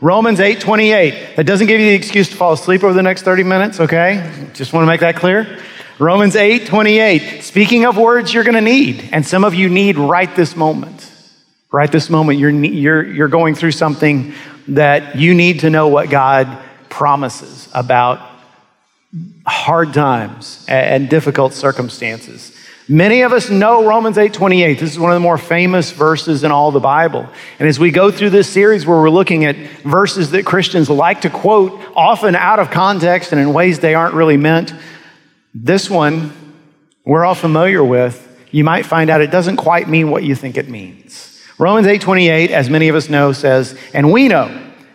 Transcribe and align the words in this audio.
Romans 0.00 0.40
8 0.40 0.60
28. 0.60 1.36
That 1.36 1.46
doesn't 1.46 1.66
give 1.66 1.80
you 1.80 1.86
the 1.86 1.94
excuse 1.94 2.28
to 2.28 2.36
fall 2.36 2.52
asleep 2.52 2.82
over 2.82 2.92
the 2.92 3.02
next 3.02 3.22
30 3.22 3.44
minutes, 3.44 3.80
okay? 3.80 4.48
Just 4.52 4.72
want 4.72 4.82
to 4.82 4.86
make 4.86 5.00
that 5.00 5.16
clear. 5.16 5.60
Romans 5.98 6.36
8 6.36 6.66
28. 6.66 7.42
Speaking 7.42 7.84
of 7.84 7.96
words 7.96 8.34
you're 8.34 8.44
going 8.44 8.54
to 8.54 8.60
need, 8.60 9.08
and 9.12 9.24
some 9.24 9.44
of 9.44 9.54
you 9.54 9.68
need 9.68 9.96
right 9.96 10.34
this 10.34 10.56
moment. 10.56 11.10
Right 11.70 11.90
this 11.90 12.08
moment, 12.08 12.38
you're, 12.38 12.50
you're, 12.50 13.02
you're 13.04 13.28
going 13.28 13.54
through 13.54 13.72
something 13.72 14.32
that 14.68 15.16
you 15.16 15.34
need 15.34 15.60
to 15.60 15.70
know 15.70 15.88
what 15.88 16.08
God 16.08 16.62
promises 16.88 17.68
about 17.74 18.20
hard 19.46 19.92
times 19.92 20.64
and 20.68 21.08
difficult 21.08 21.52
circumstances. 21.52 22.53
Many 22.88 23.22
of 23.22 23.32
us 23.32 23.48
know 23.48 23.86
Romans 23.86 24.18
8:28. 24.18 24.78
This 24.78 24.90
is 24.90 24.98
one 24.98 25.10
of 25.10 25.16
the 25.16 25.20
more 25.20 25.38
famous 25.38 25.90
verses 25.90 26.44
in 26.44 26.52
all 26.52 26.70
the 26.70 26.80
Bible. 26.80 27.26
And 27.58 27.66
as 27.66 27.78
we 27.78 27.90
go 27.90 28.10
through 28.10 28.30
this 28.30 28.46
series 28.46 28.84
where 28.84 28.98
we're 28.98 29.08
looking 29.08 29.46
at 29.46 29.56
verses 29.84 30.32
that 30.32 30.44
Christians 30.44 30.90
like 30.90 31.22
to 31.22 31.30
quote 31.30 31.80
often 31.96 32.36
out 32.36 32.58
of 32.58 32.70
context 32.70 33.32
and 33.32 33.40
in 33.40 33.54
ways 33.54 33.78
they 33.78 33.94
aren't 33.94 34.12
really 34.12 34.36
meant, 34.36 34.74
this 35.54 35.88
one 35.88 36.32
we're 37.06 37.24
all 37.24 37.34
familiar 37.34 37.82
with. 37.82 38.20
You 38.50 38.64
might 38.64 38.84
find 38.84 39.08
out 39.08 39.22
it 39.22 39.30
doesn't 39.30 39.56
quite 39.56 39.88
mean 39.88 40.10
what 40.10 40.22
you 40.22 40.34
think 40.34 40.58
it 40.58 40.68
means. 40.68 41.40
Romans 41.58 41.86
8:28, 41.86 42.50
as 42.50 42.68
many 42.68 42.88
of 42.88 42.96
us 42.96 43.08
know, 43.08 43.32
says, 43.32 43.74
"And 43.94 44.12
we 44.12 44.28
know 44.28 44.50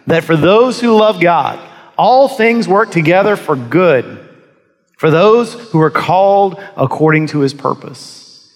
that 0.06 0.24
for 0.24 0.36
those 0.36 0.80
who 0.80 0.96
love 0.96 1.20
God, 1.20 1.58
all 1.98 2.28
things 2.28 2.68
work 2.68 2.92
together 2.92 3.36
for 3.36 3.56
good." 3.56 4.29
For 5.00 5.10
those 5.10 5.54
who 5.72 5.80
are 5.80 5.90
called 5.90 6.62
according 6.76 7.28
to 7.28 7.40
his 7.40 7.54
purpose. 7.54 8.54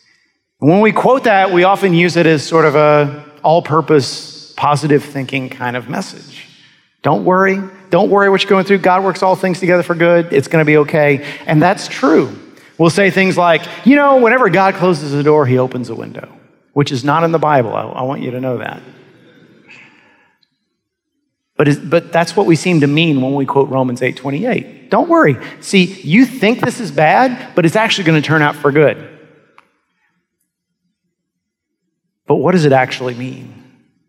And 0.59 0.69
when 0.69 0.81
we 0.81 0.91
quote 0.91 1.23
that, 1.23 1.53
we 1.53 1.63
often 1.63 1.93
use 1.93 2.17
it 2.17 2.25
as 2.25 2.45
sort 2.45 2.65
of 2.65 2.75
a 2.75 3.23
all-purpose 3.43 4.53
positive 4.57 5.05
thinking 5.05 5.47
kind 5.49 5.77
of 5.77 5.87
message. 5.87 6.45
Don't 7.01 7.23
worry. 7.23 7.61
Don't 7.91 8.09
worry 8.09 8.29
what 8.29 8.43
you're 8.43 8.49
going 8.49 8.65
through. 8.65 8.79
God 8.79 9.05
works 9.05 9.23
all 9.23 9.37
things 9.37 9.61
together 9.61 9.83
for 9.83 9.95
good. 9.95 10.33
It's 10.33 10.49
going 10.49 10.61
to 10.61 10.65
be 10.65 10.77
okay. 10.79 11.25
And 11.45 11.61
that's 11.61 11.87
true. 11.87 12.37
We'll 12.77 12.89
say 12.89 13.09
things 13.09 13.37
like, 13.37 13.61
you 13.85 13.95
know, 13.95 14.17
whenever 14.17 14.49
God 14.49 14.73
closes 14.73 15.13
a 15.13 15.23
door, 15.23 15.45
he 15.45 15.57
opens 15.57 15.89
a 15.89 15.95
window, 15.95 16.29
which 16.73 16.91
is 16.91 17.05
not 17.05 17.23
in 17.23 17.31
the 17.31 17.39
Bible. 17.39 17.73
I, 17.73 17.83
I 17.83 18.01
want 18.01 18.21
you 18.21 18.31
to 18.31 18.41
know 18.41 18.57
that. 18.57 18.81
But, 21.55 21.89
but 21.89 22.11
that's 22.11 22.35
what 22.35 22.45
we 22.45 22.55
seem 22.55 22.81
to 22.81 22.87
mean 22.87 23.21
when 23.21 23.35
we 23.35 23.45
quote 23.45 23.69
Romans 23.69 24.01
8:28. 24.01 24.89
Don't 24.89 25.07
worry. 25.07 25.37
See, 25.61 25.85
you 25.85 26.25
think 26.25 26.61
this 26.61 26.79
is 26.79 26.91
bad, 26.91 27.55
but 27.55 27.65
it's 27.65 27.75
actually 27.75 28.05
going 28.05 28.21
to 28.21 28.25
turn 28.25 28.41
out 28.41 28.55
for 28.55 28.71
good. 28.71 29.09
But 32.25 32.35
what 32.35 32.53
does 32.53 32.65
it 32.65 32.71
actually 32.71 33.13
mean? 33.13 33.63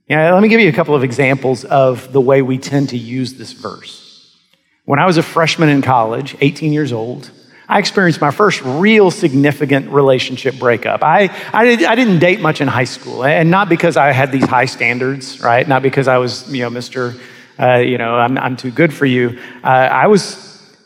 Yeah, 0.08 0.32
let 0.32 0.42
me 0.42 0.48
give 0.48 0.60
you 0.60 0.68
a 0.68 0.72
couple 0.72 0.94
of 0.94 1.02
examples 1.02 1.64
of 1.64 2.12
the 2.12 2.20
way 2.20 2.42
we 2.42 2.58
tend 2.58 2.90
to 2.90 2.98
use 2.98 3.34
this 3.34 3.52
verse. 3.52 4.36
When 4.84 4.98
I 4.98 5.06
was 5.06 5.16
a 5.16 5.22
freshman 5.22 5.70
in 5.70 5.80
college, 5.80 6.36
18 6.40 6.72
years 6.72 6.92
old, 6.92 7.30
I 7.66 7.78
experienced 7.78 8.20
my 8.20 8.30
first 8.30 8.60
real 8.62 9.10
significant 9.10 9.88
relationship 9.88 10.58
breakup. 10.58 11.02
I, 11.02 11.30
I, 11.52 11.64
did, 11.64 11.84
I 11.84 11.94
didn't 11.94 12.18
date 12.18 12.40
much 12.40 12.60
in 12.60 12.68
high 12.68 12.84
school, 12.84 13.24
and 13.24 13.50
not 13.50 13.70
because 13.70 13.96
I 13.96 14.12
had 14.12 14.30
these 14.30 14.44
high 14.44 14.66
standards, 14.66 15.40
right? 15.40 15.66
Not 15.66 15.82
because 15.82 16.06
I 16.06 16.18
was, 16.18 16.52
you 16.52 16.62
know, 16.62 16.70
Mr 16.70 17.18
uh, 17.58 17.76
you 17.76 17.98
know, 17.98 18.14
I'm, 18.16 18.36
I'm 18.38 18.56
too 18.56 18.70
good 18.70 18.92
for 18.92 19.06
you. 19.06 19.38
Uh, 19.62 19.66
I 19.66 20.06
was, 20.06 20.76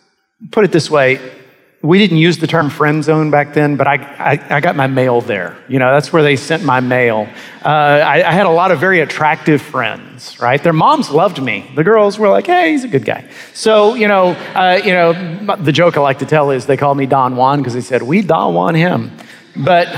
put 0.51 0.65
it 0.65 0.73
this 0.73 0.91
way, 0.91 1.21
we 1.81 1.99
didn't 1.99 2.17
use 2.17 2.39
the 2.39 2.47
term 2.49 2.71
friend 2.71 3.05
zone 3.05 3.31
back 3.31 3.55
then, 3.55 3.77
but 3.77 3.87
I, 3.87 3.95
I, 3.95 4.57
I, 4.57 4.61
got 4.61 4.75
my 4.75 4.89
mail 4.89 5.21
there. 5.21 5.57
You 5.69 5.79
know, 5.79 5.93
that's 5.93 6.13
where 6.13 6.25
they 6.25 6.35
sent 6.35 6.65
my 6.65 6.81
mail. 6.81 7.29
Uh, 7.65 7.69
I, 7.69 8.29
I, 8.29 8.33
had 8.33 8.47
a 8.47 8.51
lot 8.51 8.73
of 8.73 8.81
very 8.81 8.99
attractive 8.99 9.63
friends, 9.63 10.41
right? 10.41 10.61
Their 10.61 10.73
moms 10.73 11.09
loved 11.11 11.41
me. 11.41 11.71
The 11.77 11.85
girls 11.85 12.19
were 12.19 12.29
like, 12.29 12.47
hey, 12.47 12.73
he's 12.73 12.83
a 12.83 12.89
good 12.89 13.05
guy. 13.05 13.31
So, 13.55 13.95
you 13.95 14.09
know, 14.09 14.31
uh, 14.55 14.81
you 14.85 14.93
know, 14.93 15.57
the 15.57 15.71
joke 15.71 15.97
I 15.97 16.01
like 16.01 16.19
to 16.19 16.27
tell 16.27 16.51
is 16.51 16.67
they 16.67 16.77
called 16.77 16.99
me 16.99 17.07
Don 17.07 17.37
Juan 17.37 17.61
because 17.61 17.75
they 17.75 17.81
said, 17.81 18.03
we 18.03 18.23
Don 18.23 18.55
Juan 18.55 18.75
him. 18.75 19.17
But 19.55 19.87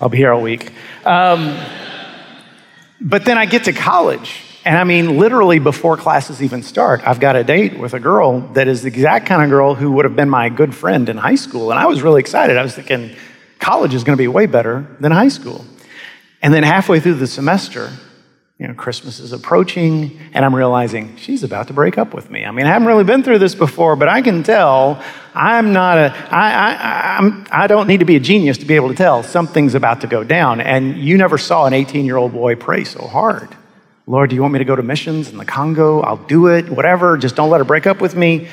I'll 0.00 0.08
be 0.08 0.18
here 0.18 0.32
all 0.32 0.40
week. 0.40 0.72
Um, 1.04 1.58
but 3.00 3.24
then 3.24 3.38
I 3.38 3.46
get 3.46 3.64
to 3.64 3.72
college, 3.72 4.42
and 4.64 4.76
I 4.76 4.84
mean, 4.84 5.18
literally 5.18 5.58
before 5.58 5.96
classes 5.96 6.42
even 6.42 6.62
start, 6.62 7.00
I've 7.06 7.18
got 7.18 7.34
a 7.34 7.42
date 7.42 7.78
with 7.78 7.94
a 7.94 8.00
girl 8.00 8.40
that 8.52 8.68
is 8.68 8.82
the 8.82 8.88
exact 8.88 9.26
kind 9.26 9.42
of 9.42 9.48
girl 9.48 9.74
who 9.74 9.92
would 9.92 10.04
have 10.04 10.14
been 10.14 10.28
my 10.28 10.50
good 10.50 10.74
friend 10.74 11.08
in 11.08 11.16
high 11.16 11.36
school. 11.36 11.70
And 11.70 11.80
I 11.80 11.86
was 11.86 12.02
really 12.02 12.20
excited. 12.20 12.58
I 12.58 12.62
was 12.62 12.74
thinking, 12.74 13.16
college 13.58 13.94
is 13.94 14.04
going 14.04 14.16
to 14.16 14.20
be 14.20 14.28
way 14.28 14.46
better 14.46 14.86
than 15.00 15.12
high 15.12 15.28
school. 15.28 15.64
And 16.42 16.52
then 16.52 16.62
halfway 16.62 17.00
through 17.00 17.14
the 17.14 17.26
semester, 17.26 17.90
you 18.60 18.68
know, 18.68 18.74
Christmas 18.74 19.20
is 19.20 19.32
approaching, 19.32 20.20
and 20.34 20.44
I'm 20.44 20.54
realizing 20.54 21.16
she's 21.16 21.42
about 21.42 21.68
to 21.68 21.72
break 21.72 21.96
up 21.96 22.12
with 22.12 22.30
me. 22.30 22.44
I 22.44 22.50
mean, 22.50 22.66
I 22.66 22.68
haven't 22.68 22.88
really 22.88 23.04
been 23.04 23.22
through 23.22 23.38
this 23.38 23.54
before, 23.54 23.96
but 23.96 24.10
I 24.10 24.20
can 24.20 24.42
tell 24.42 25.02
I'm 25.34 25.72
not 25.72 25.96
a, 25.96 26.14
I, 26.30 26.52
I, 26.52 27.16
I'm, 27.16 27.46
I 27.50 27.66
don't 27.66 27.86
need 27.86 28.00
to 28.00 28.04
be 28.04 28.16
a 28.16 28.20
genius 28.20 28.58
to 28.58 28.66
be 28.66 28.74
able 28.74 28.90
to 28.90 28.94
tell 28.94 29.22
something's 29.22 29.74
about 29.74 30.02
to 30.02 30.06
go 30.06 30.24
down. 30.24 30.60
And 30.60 30.98
you 30.98 31.16
never 31.16 31.38
saw 31.38 31.64
an 31.64 31.72
18 31.72 32.04
year 32.04 32.18
old 32.18 32.34
boy 32.34 32.54
pray 32.54 32.84
so 32.84 33.06
hard. 33.06 33.48
Lord, 34.06 34.28
do 34.28 34.36
you 34.36 34.42
want 34.42 34.52
me 34.52 34.58
to 34.58 34.66
go 34.66 34.76
to 34.76 34.82
missions 34.82 35.30
in 35.30 35.38
the 35.38 35.46
Congo? 35.46 36.02
I'll 36.02 36.18
do 36.18 36.48
it, 36.48 36.68
whatever. 36.68 37.16
Just 37.16 37.36
don't 37.36 37.48
let 37.48 37.58
her 37.58 37.64
break 37.64 37.86
up 37.86 38.02
with 38.02 38.14
me. 38.14 38.48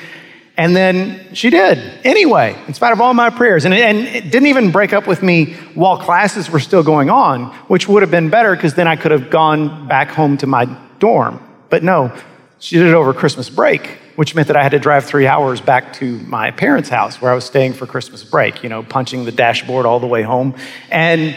And 0.58 0.74
then 0.74 1.34
she 1.34 1.50
did 1.50 1.78
anyway, 2.04 2.60
in 2.66 2.74
spite 2.74 2.92
of 2.92 3.00
all 3.00 3.14
my 3.14 3.30
prayers. 3.30 3.64
And, 3.64 3.72
and 3.72 3.98
it 3.98 4.24
didn't 4.24 4.48
even 4.48 4.72
break 4.72 4.92
up 4.92 5.06
with 5.06 5.22
me 5.22 5.54
while 5.74 5.96
classes 5.96 6.50
were 6.50 6.58
still 6.58 6.82
going 6.82 7.10
on, 7.10 7.44
which 7.68 7.88
would 7.88 8.02
have 8.02 8.10
been 8.10 8.28
better 8.28 8.56
because 8.56 8.74
then 8.74 8.88
I 8.88 8.96
could 8.96 9.12
have 9.12 9.30
gone 9.30 9.86
back 9.86 10.08
home 10.08 10.36
to 10.38 10.48
my 10.48 10.64
dorm. 10.98 11.40
But 11.70 11.84
no, 11.84 12.12
she 12.58 12.76
did 12.76 12.88
it 12.88 12.94
over 12.94 13.14
Christmas 13.14 13.48
break, 13.48 13.86
which 14.16 14.34
meant 14.34 14.48
that 14.48 14.56
I 14.56 14.64
had 14.64 14.72
to 14.72 14.80
drive 14.80 15.04
three 15.04 15.28
hours 15.28 15.60
back 15.60 15.92
to 15.94 16.18
my 16.22 16.50
parents' 16.50 16.88
house 16.88 17.22
where 17.22 17.30
I 17.30 17.36
was 17.36 17.44
staying 17.44 17.74
for 17.74 17.86
Christmas 17.86 18.24
break, 18.24 18.64
you 18.64 18.68
know, 18.68 18.82
punching 18.82 19.26
the 19.26 19.32
dashboard 19.32 19.86
all 19.86 20.00
the 20.00 20.08
way 20.08 20.22
home. 20.22 20.56
And 20.90 21.36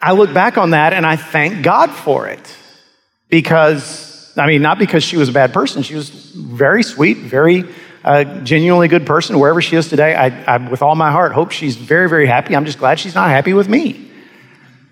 I 0.00 0.12
look 0.12 0.32
back 0.32 0.58
on 0.58 0.70
that 0.70 0.92
and 0.92 1.04
I 1.04 1.16
thank 1.16 1.64
God 1.64 1.90
for 1.90 2.28
it 2.28 2.56
because, 3.28 4.32
I 4.38 4.46
mean, 4.46 4.62
not 4.62 4.78
because 4.78 5.02
she 5.02 5.16
was 5.16 5.28
a 5.28 5.32
bad 5.32 5.52
person. 5.52 5.82
She 5.82 5.96
was 5.96 6.08
very 6.08 6.84
sweet, 6.84 7.16
very 7.16 7.64
a 8.04 8.24
genuinely 8.42 8.88
good 8.88 9.06
person, 9.06 9.38
wherever 9.38 9.62
she 9.62 9.76
is 9.76 9.88
today. 9.88 10.14
I, 10.14 10.54
I, 10.54 10.56
with 10.68 10.82
all 10.82 10.94
my 10.94 11.10
heart, 11.10 11.32
hope 11.32 11.50
she's 11.50 11.76
very, 11.76 12.08
very 12.08 12.26
happy. 12.26 12.54
I'm 12.54 12.66
just 12.66 12.78
glad 12.78 12.98
she's 12.98 13.14
not 13.14 13.30
happy 13.30 13.54
with 13.54 13.68
me. 13.68 14.10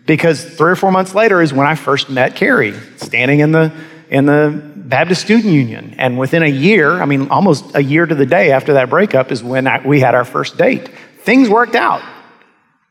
Because 0.07 0.43
three 0.43 0.73
or 0.73 0.77
four 0.77 0.91
months 0.91 1.15
later 1.15 1.41
is 1.41 1.53
when 1.53 1.67
I 1.67 1.75
first 1.75 2.11
met 2.11 2.35
Carrie, 2.35 2.75
standing 2.97 3.41
in 3.41 3.53
the, 3.53 3.73
in 4.09 4.27
the 4.27 4.73
Baptist 4.75 5.21
Student 5.23 5.53
Union. 5.53 5.95
And 5.99 6.19
within 6.19 6.43
a 6.43 6.49
year, 6.49 7.01
I 7.01 7.05
mean, 7.05 7.29
almost 7.29 7.77
a 7.77 7.83
year 7.83 8.07
to 8.07 8.15
the 8.15 8.27
day 8.27 8.51
after 8.51 8.75
that 8.75 8.91
breakup, 8.91 9.31
is 9.31 9.43
when 9.43 9.67
I, 9.67 9.87
we 9.87 10.01
had 10.01 10.15
our 10.15 10.25
first 10.25 10.57
date. 10.57 10.89
Things 11.21 11.49
worked 11.49 11.75
out. 11.75 12.03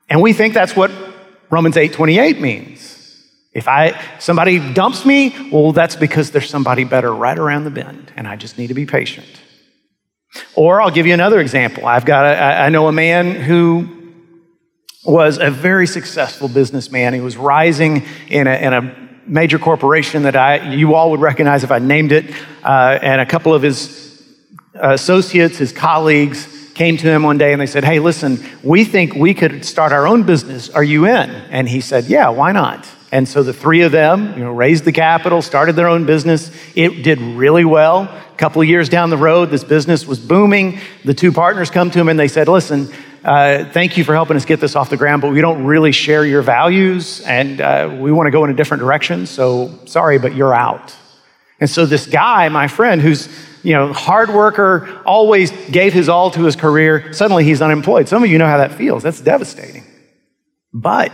And 0.10 0.22
we 0.22 0.34
think 0.34 0.54
that's 0.54 0.76
what 0.76 0.92
Romans 1.50 1.78
8 1.78 1.94
28 1.94 2.40
means. 2.40 2.92
If 3.54 3.68
I 3.68 4.00
somebody 4.20 4.74
dumps 4.74 5.06
me, 5.06 5.36
well, 5.52 5.74
that's 5.74 5.96
because 5.96 6.32
there's 6.32 6.50
somebody 6.50 6.86
better 6.86 7.14
right 7.14 7.38
around 7.38 7.66
the 7.66 7.72
bend, 7.72 8.12
and 8.16 8.28
I 8.28 8.38
just 8.38 8.58
need 8.58 8.68
to 8.68 8.74
be 8.74 8.86
patient. 8.86 9.28
Or 10.56 10.82
I'll 10.82 10.92
give 10.92 11.08
you 11.08 11.14
another 11.14 11.40
example. 11.40 11.86
I've 11.86 12.06
got 12.06 12.26
a, 12.26 12.38
I 12.38 12.70
know 12.70 12.88
a 12.88 12.92
man 12.92 13.36
who 13.36 14.02
was 15.04 15.38
a 15.38 15.50
very 15.50 15.88
successful 15.88 16.48
businessman. 16.48 17.14
He 17.14 17.22
was 17.22 17.38
rising 17.38 18.04
in 18.30 18.48
a, 18.48 18.54
in 18.54 18.74
a 18.74 19.10
major 19.26 19.60
corporation 19.60 20.24
that 20.24 20.36
I, 20.36 20.74
you 20.74 20.96
all 20.96 21.12
would 21.12 21.22
recognize 21.22 21.64
if 21.64 21.72
I 21.72 21.80
named 21.80 22.12
it. 22.12 22.34
Uh, 22.64 23.00
and 23.02 23.20
a 23.22 23.26
couple 23.26 23.54
of 23.54 23.62
his 23.62 24.24
associates, 24.76 25.58
his 25.58 25.72
colleagues, 25.72 26.48
came 26.74 26.98
to 26.98 27.08
him 27.08 27.24
one 27.24 27.38
day 27.38 27.52
and 27.52 27.62
they 27.62 27.66
said, 27.66 27.84
Hey, 27.84 28.00
listen, 28.00 28.44
we 28.64 28.86
think 28.86 29.14
we 29.14 29.34
could 29.34 29.66
start 29.66 29.92
our 29.92 30.08
own 30.08 30.24
business. 30.24 30.70
Are 30.70 30.84
you 30.84 31.06
in? 31.06 31.30
And 31.30 31.68
he 31.68 31.82
said, 31.82 32.06
Yeah, 32.06 32.30
why 32.30 32.52
not? 32.52 32.88
And 33.12 33.28
so 33.28 33.44
the 33.44 33.54
three 33.54 33.82
of 33.82 33.92
them, 33.92 34.34
you 34.38 34.44
know, 34.44 34.52
raised 34.52 34.86
the 34.86 34.94
capital, 34.94 35.42
started 35.42 35.76
their 35.76 35.90
own 35.90 36.06
business. 36.06 36.50
It 36.76 37.04
did 37.04 37.20
really 37.20 37.66
well. 37.66 38.04
A 38.04 38.36
couple 38.38 38.62
of 38.62 38.68
years 38.68 38.88
down 38.88 39.10
the 39.10 39.18
road, 39.18 39.50
this 39.50 39.66
business 39.66 40.08
was 40.08 40.18
booming. 40.18 40.80
The 41.04 41.14
two 41.14 41.34
partners 41.34 41.70
come 41.70 41.92
to 41.92 42.00
him 42.00 42.08
and 42.08 42.18
they 42.18 42.30
said, 42.30 42.48
"Listen, 42.48 42.90
uh, 43.26 43.66
thank 43.66 43.98
you 43.98 44.06
for 44.06 44.14
helping 44.14 44.38
us 44.38 44.46
get 44.46 44.62
this 44.62 44.78
off 44.78 44.90
the 44.90 44.98
ground, 44.98 45.22
but 45.22 45.32
we 45.32 45.42
don't 45.42 45.66
really 45.66 45.92
share 45.92 46.26
your 46.26 46.42
values, 46.42 47.20
and 47.22 47.60
uh, 47.60 47.98
we 48.00 48.12
want 48.14 48.28
to 48.28 48.32
go 48.32 48.46
in 48.46 48.50
a 48.50 48.54
different 48.54 48.82
direction. 48.82 49.26
So 49.26 49.78
sorry, 49.86 50.18
but 50.18 50.34
you're 50.34 50.54
out." 50.54 50.96
And 51.60 51.70
so 51.70 51.86
this 51.86 52.08
guy, 52.08 52.48
my 52.50 52.68
friend, 52.68 53.02
who's 53.02 53.28
you 53.62 53.74
know 53.74 53.92
hard 53.92 54.30
worker, 54.30 55.02
always 55.06 55.52
gave 55.70 55.92
his 55.92 56.08
all 56.08 56.32
to 56.32 56.46
his 56.46 56.56
career, 56.56 57.12
suddenly 57.12 57.44
he's 57.44 57.62
unemployed. 57.62 58.08
Some 58.08 58.24
of 58.24 58.30
you 58.30 58.38
know 58.38 58.48
how 58.48 58.58
that 58.58 58.72
feels. 58.72 59.04
That's 59.04 59.20
devastating. 59.20 59.84
But 60.74 61.12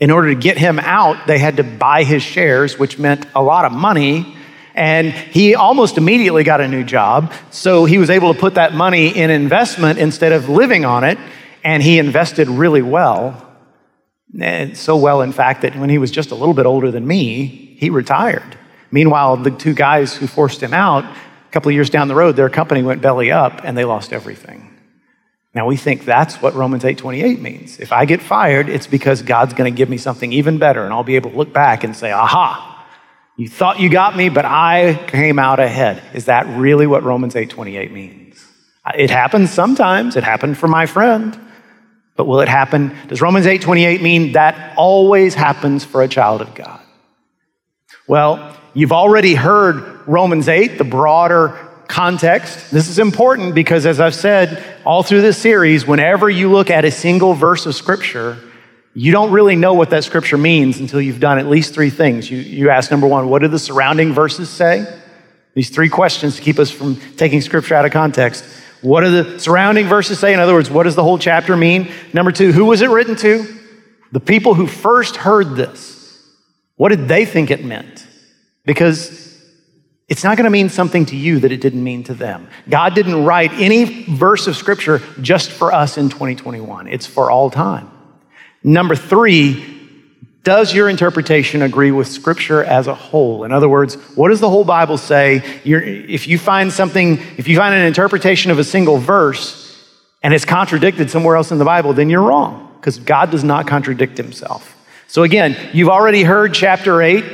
in 0.00 0.10
order 0.10 0.28
to 0.28 0.34
get 0.34 0.56
him 0.56 0.78
out, 0.78 1.26
they 1.26 1.38
had 1.38 1.58
to 1.58 1.62
buy 1.62 2.04
his 2.04 2.22
shares, 2.22 2.78
which 2.78 2.98
meant 2.98 3.26
a 3.34 3.42
lot 3.42 3.66
of 3.66 3.72
money. 3.72 4.34
And 4.74 5.12
he 5.12 5.54
almost 5.54 5.98
immediately 5.98 6.42
got 6.42 6.62
a 6.62 6.68
new 6.68 6.82
job. 6.82 7.32
So 7.50 7.84
he 7.84 7.98
was 7.98 8.08
able 8.08 8.32
to 8.32 8.40
put 8.40 8.54
that 8.54 8.72
money 8.72 9.08
in 9.08 9.28
investment 9.28 9.98
instead 9.98 10.32
of 10.32 10.48
living 10.48 10.86
on 10.86 11.04
it. 11.04 11.18
And 11.62 11.82
he 11.82 11.98
invested 11.98 12.48
really 12.48 12.80
well. 12.80 13.46
And 14.40 14.76
so 14.76 14.96
well, 14.96 15.20
in 15.20 15.32
fact, 15.32 15.62
that 15.62 15.76
when 15.76 15.90
he 15.90 15.98
was 15.98 16.10
just 16.10 16.30
a 16.30 16.34
little 16.34 16.54
bit 16.54 16.64
older 16.64 16.90
than 16.90 17.06
me, 17.06 17.76
he 17.78 17.90
retired. 17.90 18.56
Meanwhile, 18.90 19.38
the 19.38 19.50
two 19.50 19.74
guys 19.74 20.16
who 20.16 20.26
forced 20.26 20.62
him 20.62 20.72
out, 20.72 21.04
a 21.04 21.50
couple 21.50 21.68
of 21.68 21.74
years 21.74 21.90
down 21.90 22.08
the 22.08 22.14
road, 22.14 22.36
their 22.36 22.48
company 22.48 22.82
went 22.82 23.02
belly 23.02 23.30
up 23.30 23.60
and 23.64 23.76
they 23.76 23.84
lost 23.84 24.14
everything. 24.14 24.79
Now 25.54 25.66
we 25.66 25.76
think 25.76 26.04
that's 26.04 26.40
what 26.40 26.54
Romans 26.54 26.84
8:28 26.84 27.40
means. 27.40 27.80
If 27.80 27.92
I 27.92 28.04
get 28.04 28.22
fired, 28.22 28.68
it's 28.68 28.86
because 28.86 29.22
God's 29.22 29.52
going 29.54 29.72
to 29.72 29.76
give 29.76 29.88
me 29.88 29.96
something 29.96 30.32
even 30.32 30.58
better 30.58 30.84
and 30.84 30.92
I'll 30.92 31.02
be 31.04 31.16
able 31.16 31.30
to 31.30 31.36
look 31.36 31.52
back 31.52 31.82
and 31.82 31.96
say, 31.96 32.12
"Aha, 32.12 32.86
you 33.36 33.48
thought 33.48 33.80
you 33.80 33.88
got 33.88 34.16
me, 34.16 34.28
but 34.28 34.44
I 34.44 35.00
came 35.08 35.38
out 35.38 35.58
ahead." 35.58 36.02
Is 36.14 36.26
that 36.26 36.46
really 36.46 36.86
what 36.86 37.02
Romans 37.02 37.34
8:28 37.34 37.92
means? 37.92 38.46
It 38.94 39.10
happens 39.10 39.50
sometimes. 39.50 40.16
It 40.16 40.24
happened 40.24 40.56
for 40.56 40.68
my 40.68 40.86
friend. 40.86 41.38
But 42.16 42.26
will 42.26 42.40
it 42.40 42.48
happen? 42.48 42.94
Does 43.08 43.20
Romans 43.20 43.46
8:28 43.46 44.02
mean 44.02 44.32
that 44.32 44.74
always 44.76 45.34
happens 45.34 45.84
for 45.84 46.02
a 46.02 46.08
child 46.08 46.42
of 46.42 46.54
God? 46.54 46.80
Well, 48.06 48.56
you've 48.74 48.92
already 48.92 49.34
heard 49.34 50.06
Romans 50.06 50.48
8, 50.48 50.78
the 50.78 50.84
broader 50.84 51.56
context. 51.90 52.70
This 52.70 52.88
is 52.88 52.98
important 52.98 53.54
because, 53.54 53.84
as 53.84 54.00
I've 54.00 54.14
said 54.14 54.64
all 54.86 55.02
through 55.02 55.22
this 55.22 55.36
series, 55.36 55.86
whenever 55.86 56.30
you 56.30 56.50
look 56.50 56.70
at 56.70 56.84
a 56.84 56.90
single 56.90 57.34
verse 57.34 57.66
of 57.66 57.74
Scripture, 57.74 58.38
you 58.94 59.12
don't 59.12 59.32
really 59.32 59.56
know 59.56 59.74
what 59.74 59.90
that 59.90 60.04
Scripture 60.04 60.38
means 60.38 60.80
until 60.80 61.00
you've 61.00 61.20
done 61.20 61.38
at 61.38 61.46
least 61.46 61.74
three 61.74 61.90
things. 61.90 62.30
You, 62.30 62.38
you 62.38 62.70
ask, 62.70 62.90
number 62.90 63.06
one, 63.06 63.28
what 63.28 63.42
do 63.42 63.48
the 63.48 63.58
surrounding 63.58 64.12
verses 64.12 64.48
say? 64.48 64.86
These 65.54 65.70
three 65.70 65.88
questions 65.88 66.36
to 66.36 66.42
keep 66.42 66.58
us 66.58 66.70
from 66.70 66.96
taking 67.16 67.40
Scripture 67.40 67.74
out 67.74 67.84
of 67.84 67.92
context. 67.92 68.44
What 68.82 69.02
do 69.02 69.22
the 69.22 69.38
surrounding 69.40 69.86
verses 69.86 70.18
say? 70.18 70.32
In 70.32 70.40
other 70.40 70.54
words, 70.54 70.70
what 70.70 70.84
does 70.84 70.94
the 70.94 71.02
whole 71.02 71.18
chapter 71.18 71.56
mean? 71.56 71.92
Number 72.12 72.32
two, 72.32 72.52
who 72.52 72.66
was 72.66 72.82
it 72.82 72.88
written 72.88 73.16
to? 73.16 73.46
The 74.12 74.20
people 74.20 74.54
who 74.54 74.66
first 74.66 75.16
heard 75.16 75.56
this. 75.56 76.26
What 76.76 76.88
did 76.88 77.08
they 77.08 77.26
think 77.26 77.50
it 77.50 77.64
meant? 77.64 78.06
Because 78.64 79.29
it's 80.10 80.24
not 80.24 80.36
going 80.36 80.44
to 80.44 80.50
mean 80.50 80.68
something 80.68 81.06
to 81.06 81.16
you 81.16 81.38
that 81.38 81.52
it 81.52 81.60
didn't 81.60 81.84
mean 81.84 82.02
to 82.04 82.14
them. 82.14 82.48
God 82.68 82.94
didn't 82.96 83.24
write 83.24 83.52
any 83.52 84.04
verse 84.04 84.48
of 84.48 84.56
scripture 84.56 85.00
just 85.20 85.52
for 85.52 85.72
us 85.72 85.96
in 85.96 86.10
2021, 86.10 86.88
it's 86.88 87.06
for 87.06 87.30
all 87.30 87.48
time. 87.48 87.88
Number 88.64 88.96
three, 88.96 89.78
does 90.42 90.74
your 90.74 90.88
interpretation 90.88 91.62
agree 91.62 91.92
with 91.92 92.08
scripture 92.08 92.64
as 92.64 92.88
a 92.88 92.94
whole? 92.94 93.44
In 93.44 93.52
other 93.52 93.68
words, 93.68 93.94
what 94.16 94.30
does 94.30 94.40
the 94.40 94.50
whole 94.50 94.64
Bible 94.64 94.98
say? 94.98 95.60
You're, 95.62 95.82
if 95.82 96.26
you 96.26 96.38
find 96.38 96.72
something, 96.72 97.18
if 97.36 97.46
you 97.46 97.56
find 97.56 97.74
an 97.74 97.86
interpretation 97.86 98.50
of 98.50 98.58
a 98.58 98.64
single 98.64 98.98
verse 98.98 99.78
and 100.22 100.34
it's 100.34 100.44
contradicted 100.44 101.08
somewhere 101.10 101.36
else 101.36 101.52
in 101.52 101.58
the 101.58 101.64
Bible, 101.64 101.92
then 101.92 102.10
you're 102.10 102.22
wrong 102.22 102.74
because 102.80 102.98
God 102.98 103.30
does 103.30 103.44
not 103.44 103.68
contradict 103.68 104.16
himself. 104.16 104.76
So 105.06 105.22
again, 105.22 105.56
you've 105.72 105.88
already 105.88 106.24
heard 106.24 106.52
chapter 106.52 107.00
8 107.00 107.24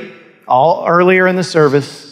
all 0.47 0.85
earlier 0.87 1.25
in 1.25 1.35
the 1.35 1.43
service. 1.43 2.07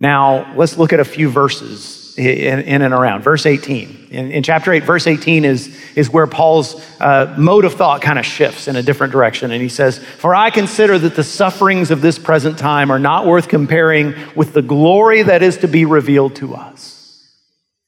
Now, 0.00 0.54
let's 0.56 0.78
look 0.78 0.94
at 0.94 1.00
a 1.00 1.04
few 1.04 1.28
verses 1.28 2.00
in, 2.16 2.60
in 2.60 2.82
and 2.82 2.94
around. 2.94 3.22
Verse 3.22 3.46
18. 3.46 4.08
In, 4.10 4.32
in, 4.32 4.42
chapter 4.42 4.72
8, 4.72 4.82
verse 4.82 5.06
18 5.06 5.44
is, 5.44 5.76
is 5.94 6.10
where 6.10 6.26
Paul's 6.26 6.74
uh, 7.00 7.34
mode 7.38 7.64
of 7.64 7.74
thought 7.74 8.02
kind 8.02 8.18
of 8.18 8.24
shifts 8.24 8.66
in 8.66 8.76
a 8.76 8.82
different 8.82 9.12
direction. 9.12 9.50
And 9.50 9.62
he 9.62 9.68
says, 9.68 9.98
For 9.98 10.34
I 10.34 10.50
consider 10.50 10.98
that 10.98 11.16
the 11.16 11.22
sufferings 11.22 11.90
of 11.90 12.00
this 12.00 12.18
present 12.18 12.58
time 12.58 12.90
are 12.90 12.98
not 12.98 13.26
worth 13.26 13.48
comparing 13.48 14.14
with 14.34 14.54
the 14.54 14.62
glory 14.62 15.22
that 15.22 15.42
is 15.42 15.58
to 15.58 15.68
be 15.68 15.84
revealed 15.84 16.36
to 16.36 16.54
us. 16.54 16.96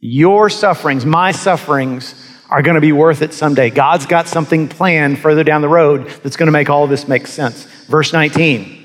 Your 0.01 0.51
sufferings, 0.51 1.07
my 1.07 1.33
sufferings, 1.33 2.15
are 2.51 2.61
going 2.61 2.75
to 2.75 2.81
be 2.83 2.93
worth 2.93 3.23
it 3.23 3.33
someday. 3.33 3.71
God's 3.71 4.05
got 4.05 4.29
something 4.29 4.69
planned 4.69 5.19
further 5.19 5.45
down 5.45 5.63
the 5.63 5.69
road 5.69 6.09
that's 6.23 6.37
going 6.37 6.49
to 6.49 6.53
make 6.53 6.69
all 6.69 6.85
of 6.85 6.91
this 6.91 7.09
make 7.09 7.27
sense. 7.27 7.65
Verse 7.87 8.13
19. 8.13 8.82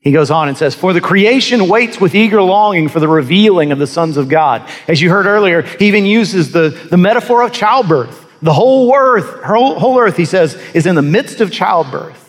He 0.00 0.12
goes 0.12 0.30
on 0.30 0.48
and 0.48 0.56
says, 0.56 0.74
For 0.74 0.92
the 0.92 1.00
creation 1.00 1.68
waits 1.68 2.00
with 2.00 2.14
eager 2.14 2.40
longing 2.40 2.88
for 2.88 3.00
the 3.00 3.08
revealing 3.08 3.72
of 3.72 3.78
the 3.78 3.86
sons 3.86 4.16
of 4.16 4.28
God. 4.28 4.68
As 4.86 5.00
you 5.02 5.10
heard 5.10 5.26
earlier, 5.26 5.62
he 5.62 5.88
even 5.88 6.06
uses 6.06 6.52
the, 6.52 6.68
the 6.68 6.96
metaphor 6.96 7.42
of 7.42 7.52
childbirth. 7.52 8.24
The 8.42 8.52
whole 8.52 8.94
earth, 8.94 9.42
whole, 9.42 9.78
whole 9.78 9.98
earth, 9.98 10.16
he 10.16 10.24
says, 10.24 10.54
is 10.74 10.86
in 10.86 10.94
the 10.94 11.02
midst 11.02 11.40
of 11.40 11.50
childbirth. 11.50 12.22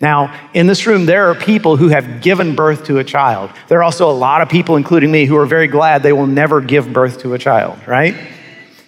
Now, 0.00 0.38
in 0.52 0.66
this 0.66 0.86
room, 0.86 1.06
there 1.06 1.30
are 1.30 1.34
people 1.34 1.76
who 1.76 1.88
have 1.88 2.20
given 2.20 2.56
birth 2.56 2.86
to 2.86 2.98
a 2.98 3.04
child. 3.04 3.50
There 3.68 3.78
are 3.78 3.82
also 3.82 4.10
a 4.10 4.12
lot 4.12 4.42
of 4.42 4.48
people, 4.48 4.76
including 4.76 5.10
me, 5.10 5.24
who 5.24 5.36
are 5.36 5.46
very 5.46 5.68
glad 5.68 6.02
they 6.02 6.12
will 6.12 6.26
never 6.26 6.60
give 6.60 6.92
birth 6.92 7.20
to 7.20 7.34
a 7.34 7.38
child, 7.38 7.78
right? 7.86 8.14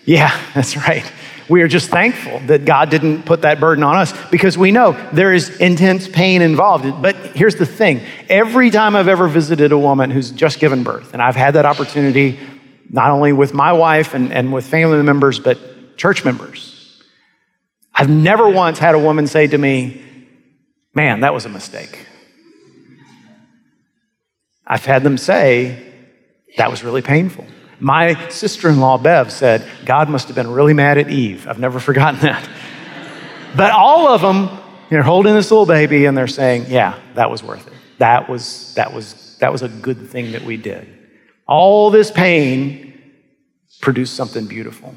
Yeah, 0.04 0.36
that's 0.54 0.76
right. 0.76 1.10
We 1.48 1.62
are 1.62 1.68
just 1.68 1.90
thankful 1.90 2.40
that 2.46 2.64
God 2.64 2.90
didn't 2.90 3.22
put 3.22 3.42
that 3.42 3.60
burden 3.60 3.84
on 3.84 3.96
us 3.96 4.12
because 4.30 4.58
we 4.58 4.72
know 4.72 4.92
there 5.12 5.32
is 5.32 5.56
intense 5.58 6.08
pain 6.08 6.42
involved. 6.42 7.00
But 7.00 7.14
here's 7.36 7.54
the 7.54 7.66
thing 7.66 8.00
every 8.28 8.70
time 8.70 8.96
I've 8.96 9.08
ever 9.08 9.28
visited 9.28 9.70
a 9.70 9.78
woman 9.78 10.10
who's 10.10 10.32
just 10.32 10.58
given 10.58 10.82
birth, 10.82 11.12
and 11.12 11.22
I've 11.22 11.36
had 11.36 11.54
that 11.54 11.64
opportunity 11.64 12.38
not 12.90 13.10
only 13.10 13.32
with 13.32 13.54
my 13.54 13.72
wife 13.72 14.14
and, 14.14 14.32
and 14.32 14.52
with 14.52 14.66
family 14.66 15.02
members, 15.02 15.38
but 15.38 15.96
church 15.96 16.24
members, 16.24 17.02
I've 17.94 18.10
never 18.10 18.48
once 18.48 18.78
had 18.78 18.94
a 18.94 18.98
woman 18.98 19.26
say 19.26 19.46
to 19.46 19.58
me, 19.58 20.02
Man, 20.94 21.20
that 21.20 21.34
was 21.34 21.44
a 21.44 21.50
mistake. 21.50 22.06
I've 24.66 24.84
had 24.84 25.02
them 25.02 25.18
say, 25.18 25.92
That 26.56 26.70
was 26.70 26.82
really 26.82 27.02
painful. 27.02 27.46
My 27.78 28.28
sister 28.30 28.68
in 28.68 28.80
law, 28.80 28.96
Bev, 28.98 29.30
said, 29.30 29.66
God 29.84 30.08
must 30.08 30.28
have 30.28 30.34
been 30.34 30.50
really 30.50 30.72
mad 30.72 30.98
at 30.98 31.10
Eve. 31.10 31.46
I've 31.46 31.58
never 31.58 31.78
forgotten 31.90 32.20
that. 32.20 32.48
but 33.54 33.72
all 33.72 34.08
of 34.08 34.20
them, 34.20 34.48
they're 34.90 35.02
holding 35.02 35.34
this 35.34 35.50
little 35.50 35.66
baby 35.66 36.06
and 36.06 36.16
they're 36.16 36.26
saying, 36.26 36.66
Yeah, 36.68 36.98
that 37.14 37.30
was 37.30 37.42
worth 37.42 37.66
it. 37.66 37.72
That 37.98 38.28
was, 38.28 38.74
that 38.74 38.92
was, 38.92 39.36
that 39.40 39.52
was 39.52 39.62
a 39.62 39.68
good 39.68 40.08
thing 40.08 40.32
that 40.32 40.42
we 40.42 40.56
did. 40.56 40.86
All 41.46 41.90
this 41.90 42.10
pain 42.10 42.92
produced 43.80 44.14
something 44.14 44.46
beautiful. 44.46 44.94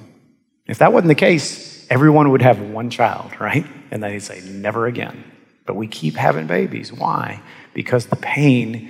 If 0.68 0.80
that 0.80 0.94
wasn't 0.94 1.10
the 1.10 1.16
case, 1.16 1.88
everyone 1.90 2.32
would 2.32 2.42
have 2.42 2.60
one 2.60 2.90
child, 2.90 3.32
right? 3.40 3.66
And 3.92 4.04
then 4.04 4.12
he'd 4.12 4.20
say, 4.22 4.42
Never 4.42 4.88
again. 4.88 5.24
But 5.66 5.76
we 5.76 5.88
keep 5.88 6.16
having 6.16 6.48
babies. 6.48 6.92
Why? 6.92 7.42
Because 7.74 8.08
the 8.08 8.16
pain 8.16 8.90